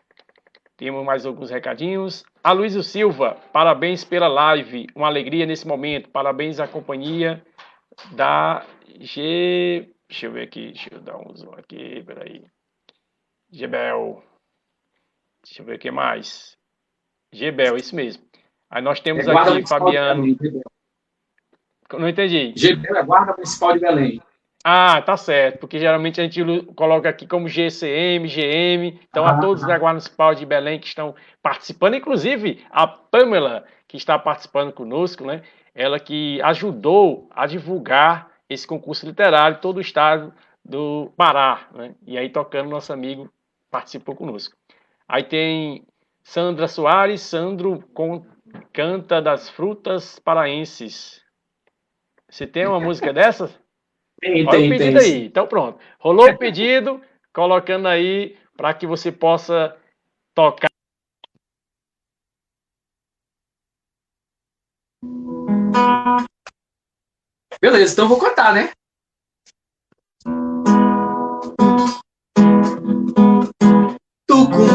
[0.77, 2.23] Temos mais alguns recadinhos.
[2.43, 4.87] Aloysio Silva, parabéns pela live.
[4.95, 6.09] Uma alegria nesse momento.
[6.09, 7.45] Parabéns à companhia
[8.13, 8.65] da
[8.99, 9.93] G.
[10.09, 10.71] Deixa eu ver aqui.
[10.71, 12.03] Deixa eu dar um zoom aqui.
[12.03, 12.43] Peraí.
[13.51, 14.23] Gebel.
[15.43, 16.57] Deixa eu ver o que mais.
[17.31, 18.23] Gebel, isso mesmo.
[18.69, 20.25] Aí nós temos é aqui Fabiano.
[21.93, 22.53] Não entendi.
[22.55, 24.21] Gebel é guarda municipal de Belém.
[24.63, 26.39] Ah, tá certo, porque geralmente a gente
[26.75, 30.87] coloca aqui como GCM, GM, então ah, a todos da Guarda Municipal de Belém que
[30.87, 35.41] estão participando, inclusive a Pamela, que está participando conosco, né?
[35.73, 40.31] Ela que ajudou a divulgar esse concurso literário todo o estado
[40.63, 41.95] do Pará, né?
[42.05, 43.31] E aí tocando nosso amigo
[43.71, 44.55] participou conosco.
[45.07, 45.87] Aí tem
[46.23, 48.23] Sandra Soares, Sandro com,
[48.71, 51.21] canta das frutas paraenses.
[52.29, 53.59] Você tem uma música dessas?
[54.21, 55.13] Tem, Olha tem, o pedido tem.
[55.13, 55.25] aí.
[55.25, 55.79] Então pronto.
[55.99, 57.01] Rolou o pedido,
[57.33, 59.75] colocando aí para que você possa
[60.35, 60.69] tocar.
[67.59, 68.71] Beleza, então vou contar, né?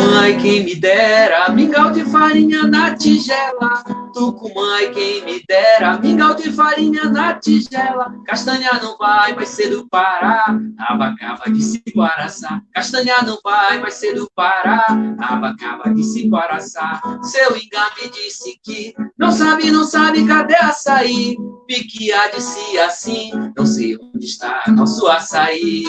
[0.07, 3.83] Tucumã quem me dera, mingau de farinha na tigela.
[4.15, 8.15] Tucumã e quem me dera, mingau de farinha na tigela.
[8.25, 12.63] Castanha não vai, vai ser do Pará, abacaba de Ciguaraçá.
[12.73, 14.87] Castanha não vai, vai ser do Pará,
[15.19, 17.03] abacaba de Ciguaraçá.
[17.23, 21.37] Seu Ingá me disse que não sabe, não sabe, cadê açaí?
[21.67, 25.83] De si assim, não sei onde está nosso açaí.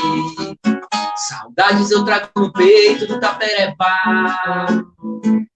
[1.18, 4.68] Saudades eu trago no peito do Taperepá.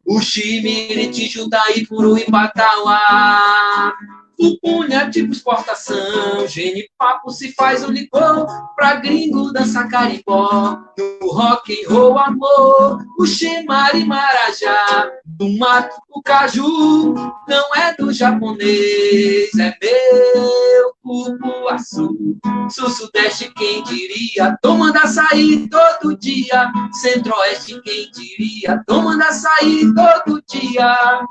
[0.06, 3.94] O Chimiriti, Juntaí, Puru e Patauá.
[4.36, 6.48] Pupunha, tipo exportação.
[6.48, 8.48] Genipapo se faz o licor.
[8.76, 10.80] Pra gringo dança carimbó.
[10.98, 12.98] No rock and roll, amor.
[13.20, 15.12] O Xemari Marajá.
[15.42, 17.16] Do mato, o caju.
[17.48, 19.50] Não é do japonês.
[19.58, 22.38] É meu cupuaçu.
[22.70, 24.56] Sul-sudeste, quem diria?
[24.62, 26.72] Tomando açaí todo dia.
[27.02, 28.84] Centro-oeste, quem diria?
[28.86, 31.26] Tomando açaí todo dia.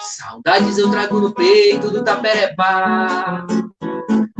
[0.00, 3.46] Saudades eu trago no peito do Taperepá.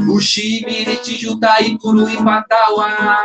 [0.09, 3.19] O Chimiriti, Jutaí, Puru e Patauá.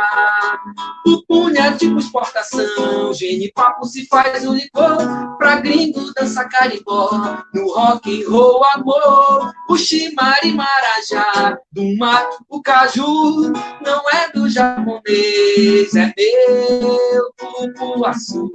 [1.04, 3.12] Pupunha, tipo exportação.
[3.14, 4.96] Genipapo se faz o licor.
[5.38, 7.38] Pra gringo dança carimbó.
[7.54, 9.52] No rock and roll, amor.
[9.68, 11.58] O Chimari Marajá.
[11.72, 13.52] Do mato, o caju.
[13.84, 15.94] Não é do japonês.
[15.94, 18.50] É meu cupuaçu.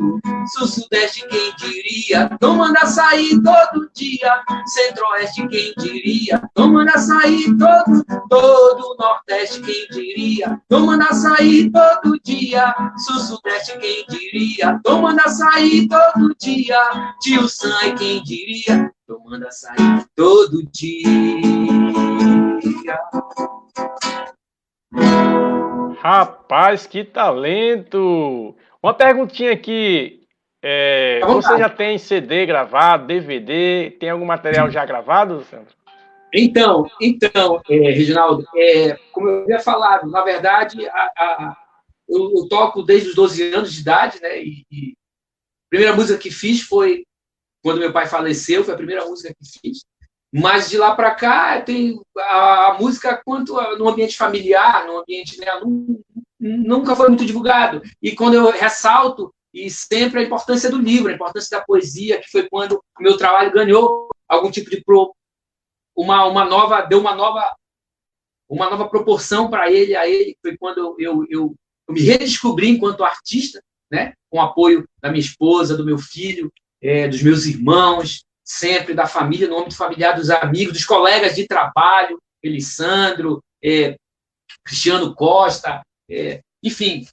[0.54, 2.30] Sul-sudeste, quem diria?
[2.40, 4.42] Tomando açaí todo dia.
[4.66, 6.42] Centro-oeste, quem diria?
[6.54, 10.62] Tomando açaí todo todo Nordeste, quem diria?
[10.68, 14.80] Tomando açaí todo dia, Sul-Sudeste, quem diria?
[14.84, 16.80] Tomando açaí todo dia,
[17.22, 18.92] Tio Sam, quem diria?
[19.08, 21.06] Tomando açaí todo dia.
[26.00, 28.56] Rapaz, que talento!
[28.82, 30.22] Uma perguntinha aqui.
[30.64, 33.96] É, você já tem CD gravado, DVD?
[34.00, 35.74] Tem algum material já gravado, Sandro?
[36.34, 41.58] Então, então, é, Reginaldo, é, como eu havia falado, na verdade, a, a,
[42.08, 44.42] eu, eu, toco desde os 12 anos de idade, né?
[44.42, 47.06] E, e, a primeira música que fiz foi
[47.64, 49.80] quando meu pai faleceu, foi a primeira música que fiz.
[50.34, 55.38] Mas de lá para cá, tem a, a, música quanto no ambiente familiar, no ambiente,
[55.38, 55.48] né?
[55.60, 56.00] Não,
[56.40, 57.82] nunca foi muito divulgado.
[58.02, 62.32] E quando eu ressalto, e sempre a importância do livro, a importância da poesia, que
[62.32, 65.14] foi quando o meu trabalho ganhou algum tipo de pro,
[66.02, 67.56] uma, uma nova, deu uma nova
[68.50, 71.56] uma nova proporção para ele, a ele, foi quando eu, eu, eu,
[71.90, 77.08] me redescobri enquanto artista, né, com o apoio da minha esposa, do meu filho, é,
[77.08, 82.22] dos meus irmãos, sempre da família, no âmbito familiar, dos amigos, dos colegas de trabalho,
[82.44, 83.96] Elisandro, é,
[84.66, 87.08] Cristiano Costa, é, enfim,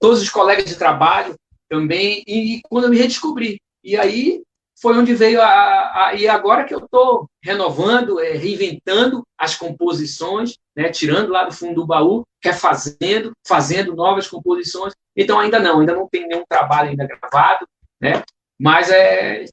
[0.00, 1.34] todos os colegas de trabalho
[1.68, 3.60] também, e, e quando eu me redescobri.
[3.82, 4.40] E aí
[4.84, 10.58] foi onde veio a, a, e agora que eu estou renovando, é, reinventando as composições,
[10.76, 14.92] né, tirando lá do fundo do baú, refazendo, fazendo novas composições.
[15.16, 17.66] Então ainda não, ainda não tem nenhum trabalho ainda gravado,
[17.98, 18.22] né?
[18.60, 19.46] Mas é,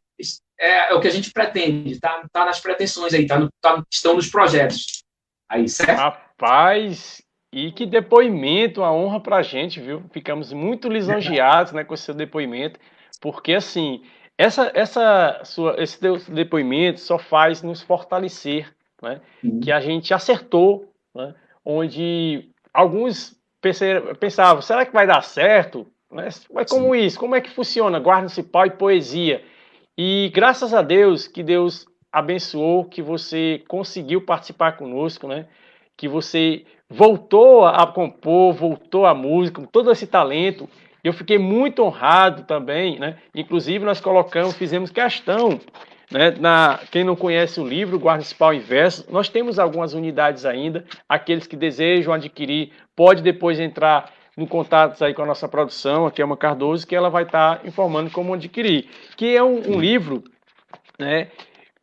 [0.60, 3.82] é, é o que a gente pretende, tá, tá nas pretensões aí, tá, no, tá
[3.90, 5.02] estão nos projetos.
[5.48, 5.98] Aí, certo?
[5.98, 7.22] Rapaz,
[7.54, 10.04] e que depoimento, a honra para a gente, viu?
[10.12, 12.78] Ficamos muito lisonjeados, né, com esse seu depoimento,
[13.22, 14.04] porque assim
[14.42, 16.00] essa, essa sua, esse
[16.32, 19.22] depoimento só faz nos fortalecer, né?
[19.44, 19.60] Uhum.
[19.60, 21.36] que a gente acertou, né?
[21.64, 23.40] onde alguns
[24.20, 25.86] pensavam, será que vai dar certo?
[26.10, 27.02] Mas, mas como Sim.
[27.02, 27.20] isso?
[27.20, 28.00] Como é que funciona?
[28.00, 29.44] Guarda municipal e poesia.
[29.96, 35.46] E graças a Deus que Deus abençoou, que você conseguiu participar conosco, né?
[35.96, 40.68] que você voltou a compor, voltou a música, com todo esse talento,
[41.04, 43.18] eu fiquei muito honrado também, né?
[43.34, 45.60] Inclusive nós colocamos, fizemos questão,
[46.12, 46.32] né?
[46.40, 50.86] Na quem não conhece o livro Guarda Municipal Inverso, nós temos algumas unidades ainda.
[51.08, 56.22] Aqueles que desejam adquirir, pode depois entrar no contato aí com a nossa produção, aqui
[56.22, 58.88] é uma Cardoso, que ela vai estar informando como adquirir.
[59.16, 60.24] Que é um, um livro,
[61.00, 61.30] né?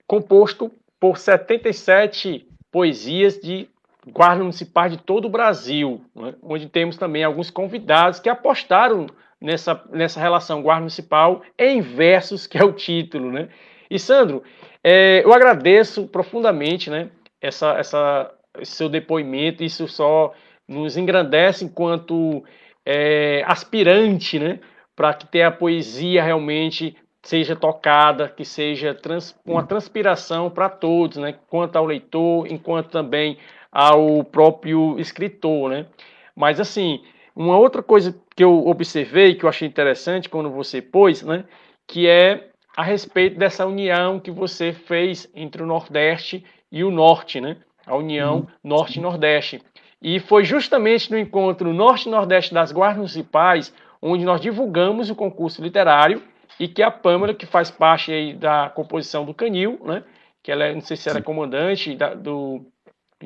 [0.06, 3.68] Composto por 77 poesias de
[4.12, 9.06] guardas municipais de todo o Brasil, né, onde temos também alguns convidados que apostaram
[9.40, 13.30] nessa, nessa relação guarda municipal em versos, que é o título.
[13.30, 13.48] Né?
[13.90, 14.42] E Sandro,
[14.82, 20.32] é, eu agradeço profundamente né, essa, essa, esse seu depoimento, isso só
[20.66, 22.44] nos engrandece enquanto
[22.84, 24.60] é, aspirante né,
[24.94, 31.18] para que tenha a poesia realmente seja tocada, que seja trans, uma transpiração para todos,
[31.18, 31.34] né?
[31.48, 33.36] quanto ao leitor, enquanto também
[33.70, 35.86] ao próprio escritor, né?
[36.34, 37.02] Mas assim,
[37.34, 41.44] uma outra coisa que eu observei que eu achei interessante quando você pôs, né,
[41.86, 47.40] que é a respeito dessa união que você fez entre o Nordeste e o Norte,
[47.40, 47.56] né?
[47.84, 48.46] A união uhum.
[48.62, 49.60] Norte-Nordeste.
[50.00, 56.22] E foi justamente no encontro Norte-Nordeste das Guardas Municipais onde nós divulgamos o concurso literário
[56.60, 60.04] e que a Pâmela, que faz parte aí da composição do Canil, né?
[60.40, 62.64] Que ela, é, não sei se era comandante da, do,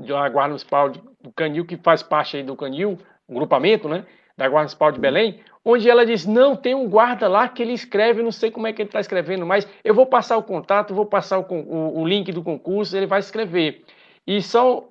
[0.01, 4.05] da Guarda Municipal do Canil, que faz parte aí do Canil, um grupamento, né?
[4.36, 7.72] Da Guarda Municipal de Belém, onde ela diz: Não, tem um guarda lá que ele
[7.72, 10.95] escreve, não sei como é que ele está escrevendo, mas eu vou passar o contato,
[10.95, 13.84] vou passar o, o, o link do concurso, ele vai escrever.
[14.26, 14.88] E só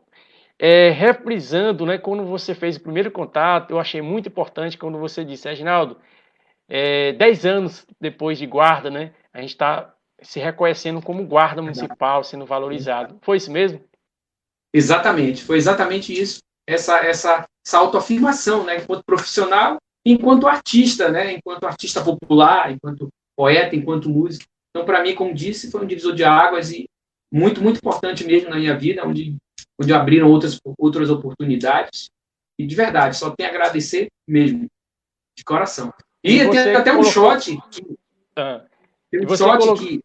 [0.60, 5.26] é, reprisando, né, quando você fez o primeiro contato, eu achei muito importante quando você
[5.26, 5.98] disse, Reginaldo,
[6.70, 12.24] é, dez anos depois de guarda, né, a gente está se reconhecendo como guarda municipal,
[12.24, 13.18] sendo valorizado.
[13.24, 13.82] Foi isso mesmo?
[14.74, 21.66] Exatamente, foi exatamente isso, essa, essa, essa autoafirmação, né, enquanto profissional, enquanto artista, né, enquanto
[21.66, 24.46] artista popular, enquanto poeta, enquanto músico.
[24.70, 26.90] Então, para mim, como disse, foi um divisor de águas e
[27.32, 29.36] muito, muito importante mesmo na minha vida, onde,
[29.80, 32.10] onde abriram outras, outras oportunidades.
[32.58, 34.68] E de verdade, só tenho a agradecer mesmo,
[35.38, 35.94] de coração.
[36.24, 37.98] E, e tem até um shot que,
[38.36, 38.64] ah.
[39.10, 39.76] tem um shot colocou...
[39.76, 40.02] que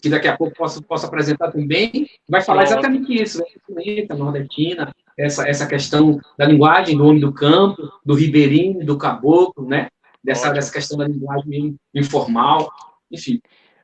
[0.00, 4.06] que daqui a pouco posso, posso apresentar também, vai falar exatamente isso, né?
[4.08, 9.66] a nordestina, essa, essa questão da linguagem do homem do campo, do ribeirinho, do caboclo,
[9.66, 9.88] né?
[10.22, 12.68] Dessa, dessa questão da linguagem informal,
[13.10, 13.40] enfim.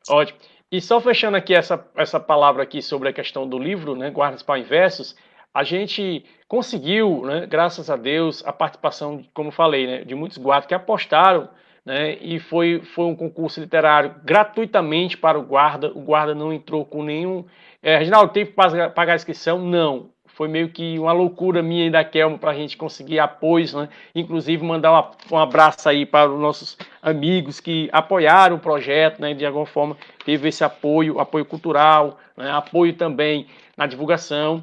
[0.09, 0.39] Ótimo.
[0.73, 4.43] E só fechando aqui essa, essa palavra aqui sobre a questão do livro, né, Guardas
[4.43, 5.15] para Inversos,
[5.55, 10.67] a gente conseguiu, né, graças a Deus, a participação, como falei, né, de muitos guardas
[10.67, 11.49] que apostaram
[11.85, 15.91] né, e foi, foi um concurso literário gratuitamente para o guarda.
[15.95, 17.45] O guarda não entrou com nenhum.
[17.83, 19.59] É, Reginaldo, teve que pagar a inscrição?
[19.59, 20.11] Não.
[20.35, 23.89] Foi meio que uma loucura minha e da Kelma para a gente conseguir apoios, né?
[24.15, 29.35] Inclusive mandar uma, um abraço aí para os nossos amigos que apoiaram o projeto, né?
[29.35, 34.63] De alguma forma teve esse apoio, apoio cultural, né, apoio também na divulgação.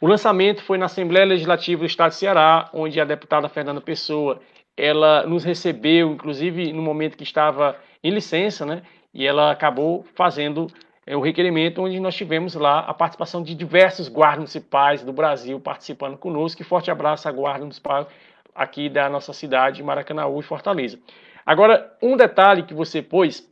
[0.00, 4.40] O lançamento foi na Assembleia Legislativa do Estado de Ceará, onde a deputada Fernanda Pessoa
[4.76, 8.82] ela nos recebeu, inclusive no momento que estava em licença, né?
[9.12, 10.68] E ela acabou fazendo
[11.06, 15.58] é, o requerimento, onde nós tivemos lá a participação de diversos guardas municipais do Brasil
[15.58, 16.62] participando conosco.
[16.62, 18.08] E forte abraço à Guarda Municipal
[18.54, 20.98] aqui da nossa cidade, Maracanã e Fortaleza.
[21.44, 23.48] Agora, um detalhe que você pôs,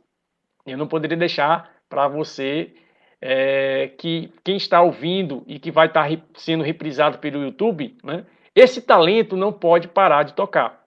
[0.65, 2.73] eu não poderia deixar para você
[3.21, 8.25] é, que quem está ouvindo e que vai estar sendo reprisado pelo YouTube, né?
[8.55, 10.78] Esse talento não pode parar de tocar.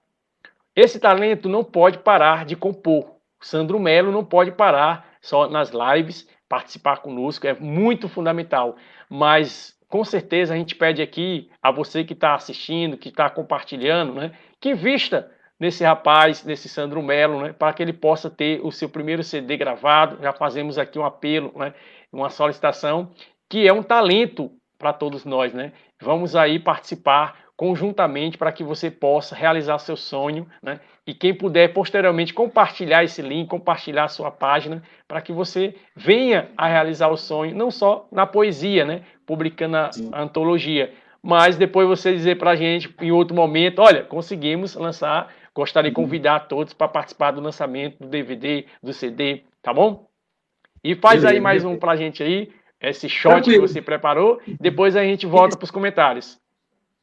[0.74, 3.16] Esse talento não pode parar de compor.
[3.40, 8.76] Sandro Melo não pode parar só nas lives, participar conosco, é muito fundamental.
[9.08, 14.14] Mas com certeza a gente pede aqui a você que está assistindo, que está compartilhando,
[14.14, 18.72] né, que invista nesse rapaz, nesse Sandro Melo, né, para que ele possa ter o
[18.72, 20.18] seu primeiro CD gravado.
[20.22, 21.74] Já fazemos aqui um apelo, né,
[22.10, 23.10] uma solicitação,
[23.50, 25.72] que é um talento para todos nós, né?
[26.00, 30.80] Vamos aí participar conjuntamente para que você possa realizar seu sonho, né?
[31.06, 36.50] E quem puder posteriormente compartilhar esse link, compartilhar a sua página, para que você venha
[36.56, 39.02] a realizar o sonho, não só na poesia, né?
[39.24, 40.92] Publicando a, a antologia,
[41.22, 45.94] mas depois você dizer para a gente em outro momento, olha, conseguimos lançar, gostaria de
[45.94, 50.08] convidar todos para participar do lançamento do DVD, do CD, tá bom?
[50.82, 52.50] E faz aí mais um para a gente aí,
[52.80, 56.41] esse shot que você preparou, depois a gente volta para os comentários.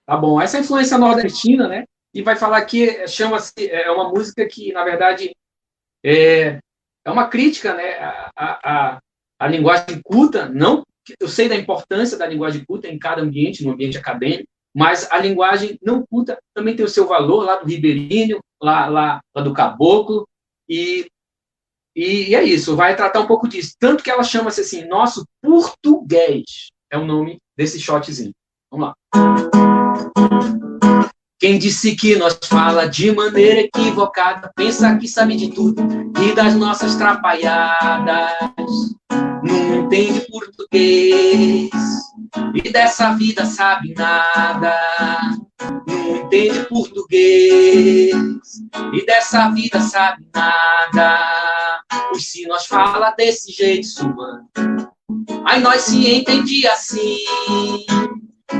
[0.09, 0.41] Tá bom.
[0.41, 1.83] Essa influência nordestina, né?
[2.11, 5.35] E vai falar que chama-se é uma música que na verdade
[6.03, 6.57] é,
[7.05, 7.93] é uma crítica, né?
[7.99, 8.99] A, a,
[9.39, 10.81] a linguagem culta, não
[11.19, 15.19] eu sei da importância da linguagem culta em cada ambiente, no ambiente acadêmico, mas a
[15.19, 19.53] linguagem não culta também tem o seu valor lá do ribeirinho, lá, lá, lá do
[19.53, 20.27] caboclo,
[20.67, 21.05] e,
[21.95, 23.75] e, e, é isso, vai tratar um pouco disso.
[23.79, 28.33] Tanto que ela chama-se assim, nosso português, é o nome desse shotzinho.
[28.71, 29.68] Vamos lá.
[31.39, 35.81] Quem disse que nós fala de maneira equivocada, pensa que sabe de tudo
[36.21, 38.33] e das nossas trapalhadas.
[39.41, 41.69] Não entende português
[42.53, 44.77] e dessa vida sabe nada.
[45.87, 48.13] Não entende português
[48.93, 51.81] e dessa vida sabe nada.
[52.09, 54.49] Pois se nós fala desse jeito, mano,
[55.45, 57.17] aí nós se entende assim.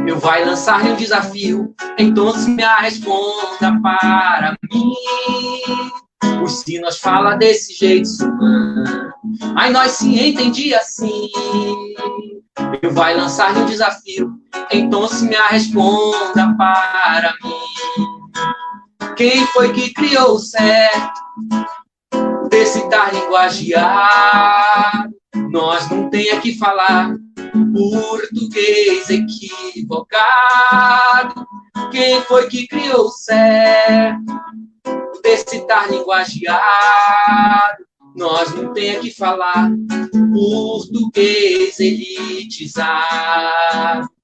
[0.08, 4.94] Eu vai lançar-lhe um desafio, então se me responda para mim.
[6.44, 8.10] Os sinos fala desse jeito.
[9.56, 11.30] Aí nós se entendi assim.
[12.82, 14.32] Eu vai lançar-lhe um desafio,
[14.72, 19.16] então se me responda para mim.
[19.16, 21.22] Quem foi que criou o certo
[22.50, 25.10] desse dar linguageado?
[25.50, 27.14] Nós não tem que falar
[27.74, 30.30] português equivocado.
[31.91, 34.24] Quem foi que criou certo
[35.24, 37.84] desse tar linguageado?
[38.16, 39.72] Nós não tem que falar
[40.34, 43.00] português elitizado.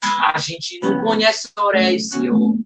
[0.01, 2.59] A gente não conhece Horácio,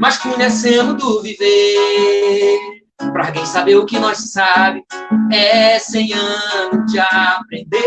[0.00, 2.85] mas conhecemos do viver.
[2.98, 4.82] Pra quem saber o que nós sabe,
[5.32, 7.82] é cem anos de aprender.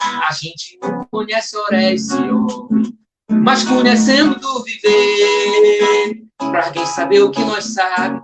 [0.00, 2.68] A gente não conhece Horácio,
[3.30, 6.24] mas conhecendo do viver.
[6.38, 8.20] Pra quem saber o que nós sabe,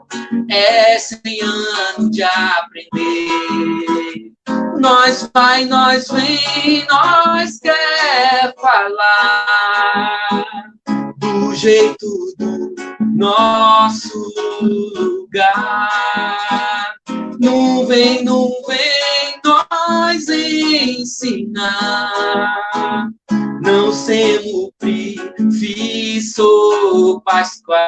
[0.50, 3.30] é cem anos de aprender.
[4.78, 10.44] Nós vai, nós vem, nós quer falar
[11.18, 12.06] do jeito
[12.38, 12.74] do
[13.20, 14.18] nosso
[14.62, 15.88] lugar.
[17.38, 22.10] Não vem, não vem nós ensinar.
[23.62, 25.16] Não sempre
[25.58, 26.34] fiz
[27.22, 27.78] Pascoal.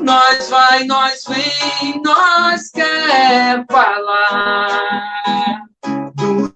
[0.00, 5.12] Nós vai, nós vem, nós quer falar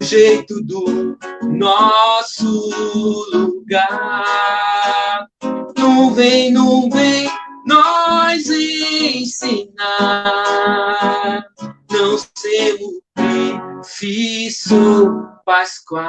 [0.06, 5.26] jeito do nosso lugar.
[5.76, 7.28] Não vem, não vem
[7.66, 9.74] nós ensinar.
[11.90, 15.12] Não sermos difícil
[15.44, 16.06] Pascoal.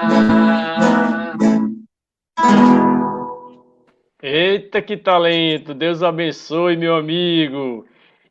[4.21, 5.73] Eita, que talento!
[5.73, 7.85] Deus abençoe, meu amigo.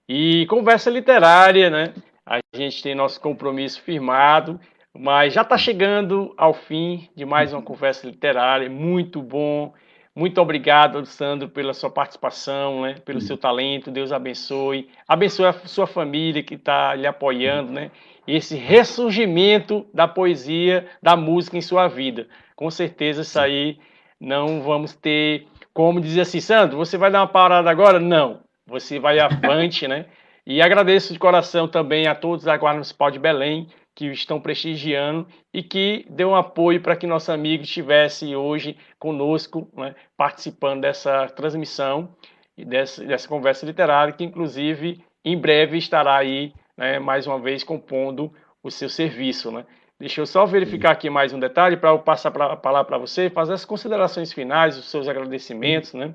[0.08, 1.92] E conversa literária, né?
[2.24, 4.60] A gente tem nosso compromisso firmado,
[4.98, 8.68] mas já está chegando ao fim de mais uma conversa literária.
[8.70, 9.72] Muito bom.
[10.14, 12.96] Muito obrigado, Sandro, pela sua participação, né?
[13.04, 13.90] pelo seu talento.
[13.90, 14.88] Deus abençoe.
[15.06, 17.90] Abençoe a sua família que está lhe apoiando, né?
[18.26, 22.26] E esse ressurgimento da poesia, da música em sua vida.
[22.54, 23.78] Com certeza isso aí
[24.18, 28.00] não vamos ter como dizer assim, Sandro, você vai dar uma parada agora?
[28.00, 28.40] Não.
[28.66, 30.06] Você vai avante, né?
[30.46, 35.26] E agradeço de coração também a todos da Guarda Municipal de Belém que estão prestigiando
[35.52, 41.26] e que deu um apoio para que nosso amigo estivesse hoje conosco, né, participando dessa
[41.30, 42.14] transmissão.
[42.58, 48.32] dessa, dessa conversa literária, que inclusive em breve estará aí, né, mais uma vez, compondo
[48.62, 49.50] o seu serviço.
[49.50, 49.64] Né?
[49.98, 53.30] Deixa eu só verificar aqui mais um detalhe para eu passar a palavra para você,
[53.30, 56.14] fazer as considerações finais, os seus agradecimentos, né?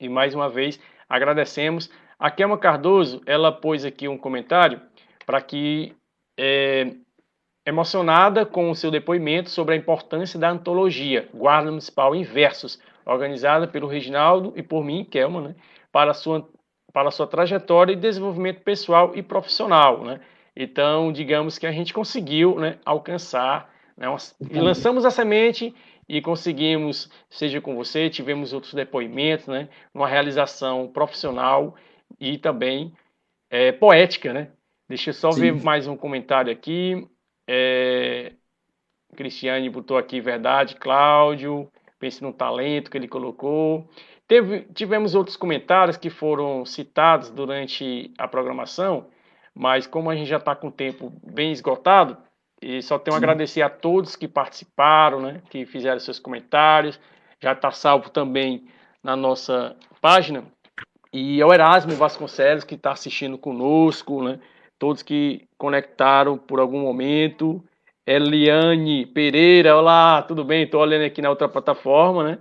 [0.00, 1.90] E mais uma vez agradecemos.
[2.16, 4.80] A Kelma Cardoso, ela pôs aqui um comentário
[5.26, 5.96] para que
[6.38, 6.94] é,
[7.68, 13.68] emocionada com o seu depoimento sobre a importância da antologia Guarda Municipal em Versos, organizada
[13.68, 15.54] pelo Reginaldo e por mim, Kelma, né,
[15.92, 16.48] para, a sua,
[16.92, 20.02] para sua trajetória e desenvolvimento pessoal e profissional.
[20.02, 20.18] Né?
[20.56, 24.18] Então, digamos que a gente conseguiu né, alcançar, né, uma,
[24.50, 25.74] lançamos a semente
[26.08, 31.74] e conseguimos, seja com você, tivemos outros depoimentos, né, uma realização profissional
[32.18, 32.94] e também
[33.50, 34.48] é, poética, né?
[34.88, 35.40] Deixa eu só Sim.
[35.40, 37.06] ver mais um comentário aqui.
[37.48, 38.32] É,
[39.16, 41.68] Cristiane botou aqui verdade, Cláudio,
[41.98, 43.88] pense no talento que ele colocou.
[44.28, 49.06] Teve, tivemos outros comentários que foram citados durante a programação,
[49.54, 52.18] mas como a gente já está com o tempo bem esgotado,
[52.60, 57.00] e só tenho a agradecer a todos que participaram, né, que fizeram seus comentários.
[57.40, 58.66] Já está salvo também
[59.02, 60.44] na nossa página.
[61.12, 64.40] E ao Erasmo Vasconcelos, que está assistindo conosco, né,
[64.78, 67.62] todos que conectaram por algum momento.
[68.06, 70.62] Eliane Pereira, olá, tudo bem?
[70.62, 72.38] Estou olhando aqui na outra plataforma, né?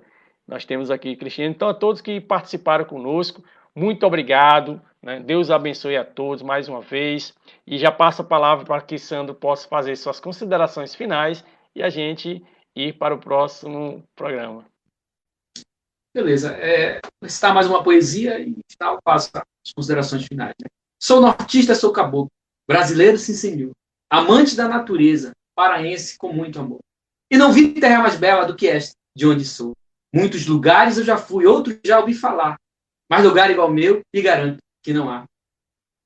[0.47, 1.53] Nós temos aqui Cristiano.
[1.53, 3.43] Então, a todos que participaram conosco,
[3.75, 4.81] muito obrigado.
[5.01, 5.19] Né?
[5.19, 7.33] Deus abençoe a todos mais uma vez.
[7.65, 11.43] E já passo a palavra para que Sandro possa fazer suas considerações finais
[11.75, 12.41] e a gente
[12.75, 14.65] ir para o próximo programa.
[16.15, 16.55] Beleza.
[16.55, 20.55] É, citar mais uma poesia e final faço as considerações finais.
[20.61, 20.67] Né?
[20.99, 22.31] Sou nortista, sou caboclo,
[22.67, 23.71] brasileiro sim senhor,
[24.09, 26.79] amante da natureza, paraense com muito amor.
[27.31, 29.73] E não vi terra mais bela do que esta, de onde sou.
[30.13, 32.57] Muitos lugares eu já fui, outros já ouvi falar,
[33.09, 35.25] mas lugar igual meu, e garanto que não há.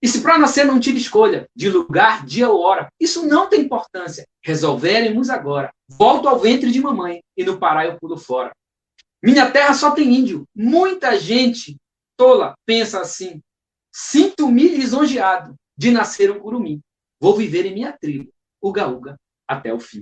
[0.02, 3.62] E se para nascer não tive escolha de lugar, dia ou hora, isso não tem
[3.62, 4.26] importância.
[4.44, 5.72] Resolveremos agora.
[5.88, 8.52] Volto ao ventre de mamãe e no Pará eu pulo fora.
[9.24, 10.46] Minha terra só tem índio.
[10.56, 11.78] Muita gente
[12.18, 13.40] tola pensa assim.
[13.92, 16.82] Sinto-me lisonjeado de nascer um curumim.
[17.20, 18.32] Vou viver em minha tribo,
[18.62, 20.02] Uga Uga, até o fim.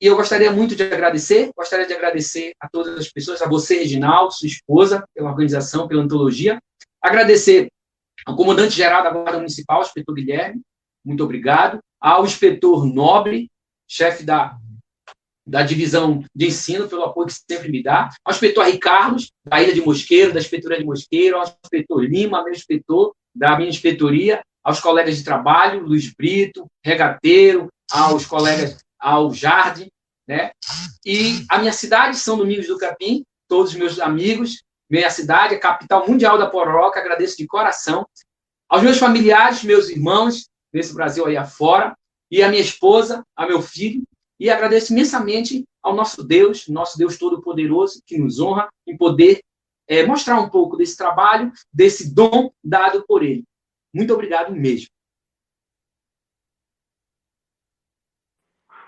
[0.00, 3.78] E eu gostaria muito de agradecer, gostaria de agradecer a todas as pessoas, a você,
[3.78, 6.60] Reginaldo, sua esposa, pela organização, pela antologia.
[7.00, 7.68] Agradecer
[8.26, 10.60] ao comandante-geral da Guarda Municipal, o inspetor Guilherme,
[11.04, 11.80] muito obrigado.
[12.00, 13.50] Ao inspetor Nobre,
[13.88, 14.58] chefe da
[15.52, 19.74] da divisão de ensino, pelo apoio que sempre me dá, ao inspetor Ricardo, da Ilha
[19.74, 24.80] de Mosqueiro, da Inspetoria de Mosqueiro, ao inspetor Lima, meu inspetor da minha inspetoria, aos
[24.80, 29.90] colegas de trabalho, Luiz Brito, Regateiro, aos colegas, ao Jardim,
[30.26, 30.52] né?
[31.04, 35.60] E a minha cidade, São Domingos do Capim, todos os meus amigos, minha cidade, a
[35.60, 38.06] capital mundial da Pororoca, agradeço de coração.
[38.70, 41.94] Aos meus familiares, meus irmãos, nesse Brasil aí afora,
[42.30, 44.02] e a minha esposa, a meu filho,
[44.42, 49.40] e agradeço imensamente ao nosso Deus, nosso Deus Todo-Poderoso, que nos honra em poder
[49.86, 53.44] é, mostrar um pouco desse trabalho, desse dom dado por Ele.
[53.94, 54.88] Muito obrigado mesmo.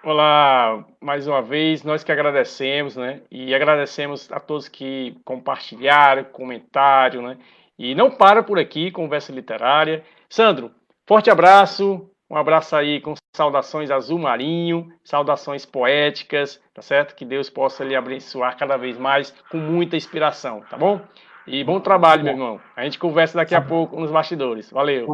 [0.02, 3.22] Olá, mais uma vez, nós que agradecemos, né?
[3.30, 7.38] E agradecemos a todos que compartilharam, comentaram, né?
[7.78, 10.04] E não para por aqui, conversa literária.
[10.28, 10.74] Sandro,
[11.06, 17.14] forte abraço, um abraço aí com saudações azul marinho, saudações poéticas, tá certo?
[17.14, 21.00] Que Deus possa lhe abençoar cada vez mais com muita inspiração, tá bom?
[21.46, 22.60] E bom trabalho, meu irmão.
[22.74, 24.70] A gente conversa daqui a pouco nos bastidores.
[24.70, 25.08] Valeu.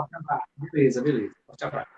[0.57, 1.35] Beleza, beleza.
[1.47, 1.89] Forte abraço.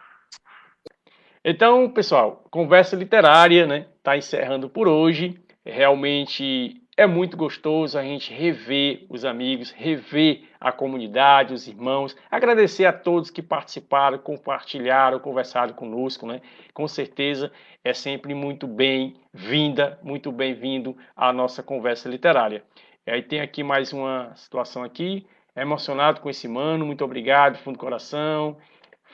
[1.44, 3.88] Então, pessoal, conversa literária, né?
[4.02, 5.38] Tá encerrando por hoje.
[5.66, 12.84] Realmente é muito gostoso a gente rever os amigos, rever a comunidade, os irmãos, agradecer
[12.84, 16.42] a todos que participaram, compartilharam, conversaram conosco, né?
[16.74, 17.50] Com certeza
[17.82, 22.62] é sempre muito bem-vinda, muito bem-vindo à nossa conversa literária.
[23.06, 25.26] E aí tem aqui mais uma situação aqui,
[25.56, 28.58] emocionado com esse mano, muito obrigado, fundo do coração,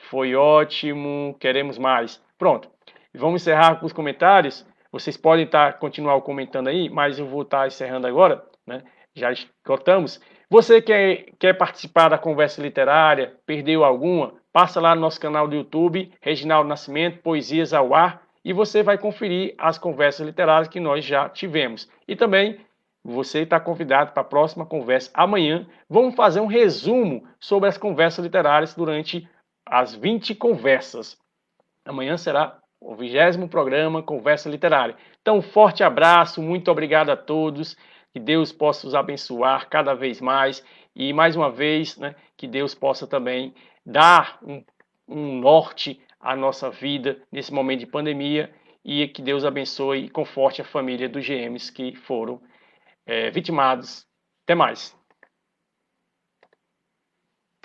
[0.09, 2.21] foi ótimo, queremos mais.
[2.37, 2.69] Pronto,
[3.13, 4.65] vamos encerrar com os comentários.
[4.91, 8.83] Vocês podem estar continuar comentando aí, mas eu vou estar encerrando agora, né?
[9.15, 10.19] Já esgotamos.
[10.49, 14.33] Você quer, quer participar da conversa literária, perdeu alguma?
[14.51, 18.97] Passa lá no nosso canal do YouTube, Reginaldo Nascimento, Poesias ao Ar, e você vai
[18.97, 21.87] conferir as conversas literárias que nós já tivemos.
[22.07, 22.59] E também
[23.03, 25.67] você está convidado para a próxima conversa amanhã.
[25.87, 29.29] Vamos fazer um resumo sobre as conversas literárias durante
[29.65, 31.17] as 20 conversas.
[31.85, 34.95] Amanhã será o vigésimo programa Conversa Literária.
[35.21, 37.75] Então, um forte abraço, muito obrigado a todos.
[38.11, 40.63] que Deus possa os abençoar cada vez mais
[40.95, 43.53] e mais uma vez, né, que Deus possa também
[43.85, 44.63] dar um,
[45.07, 48.51] um norte à nossa vida nesse momento de pandemia
[48.83, 52.41] e que Deus abençoe e conforte a família dos GMs que foram
[53.05, 54.07] é, vitimados.
[54.43, 54.98] Até mais.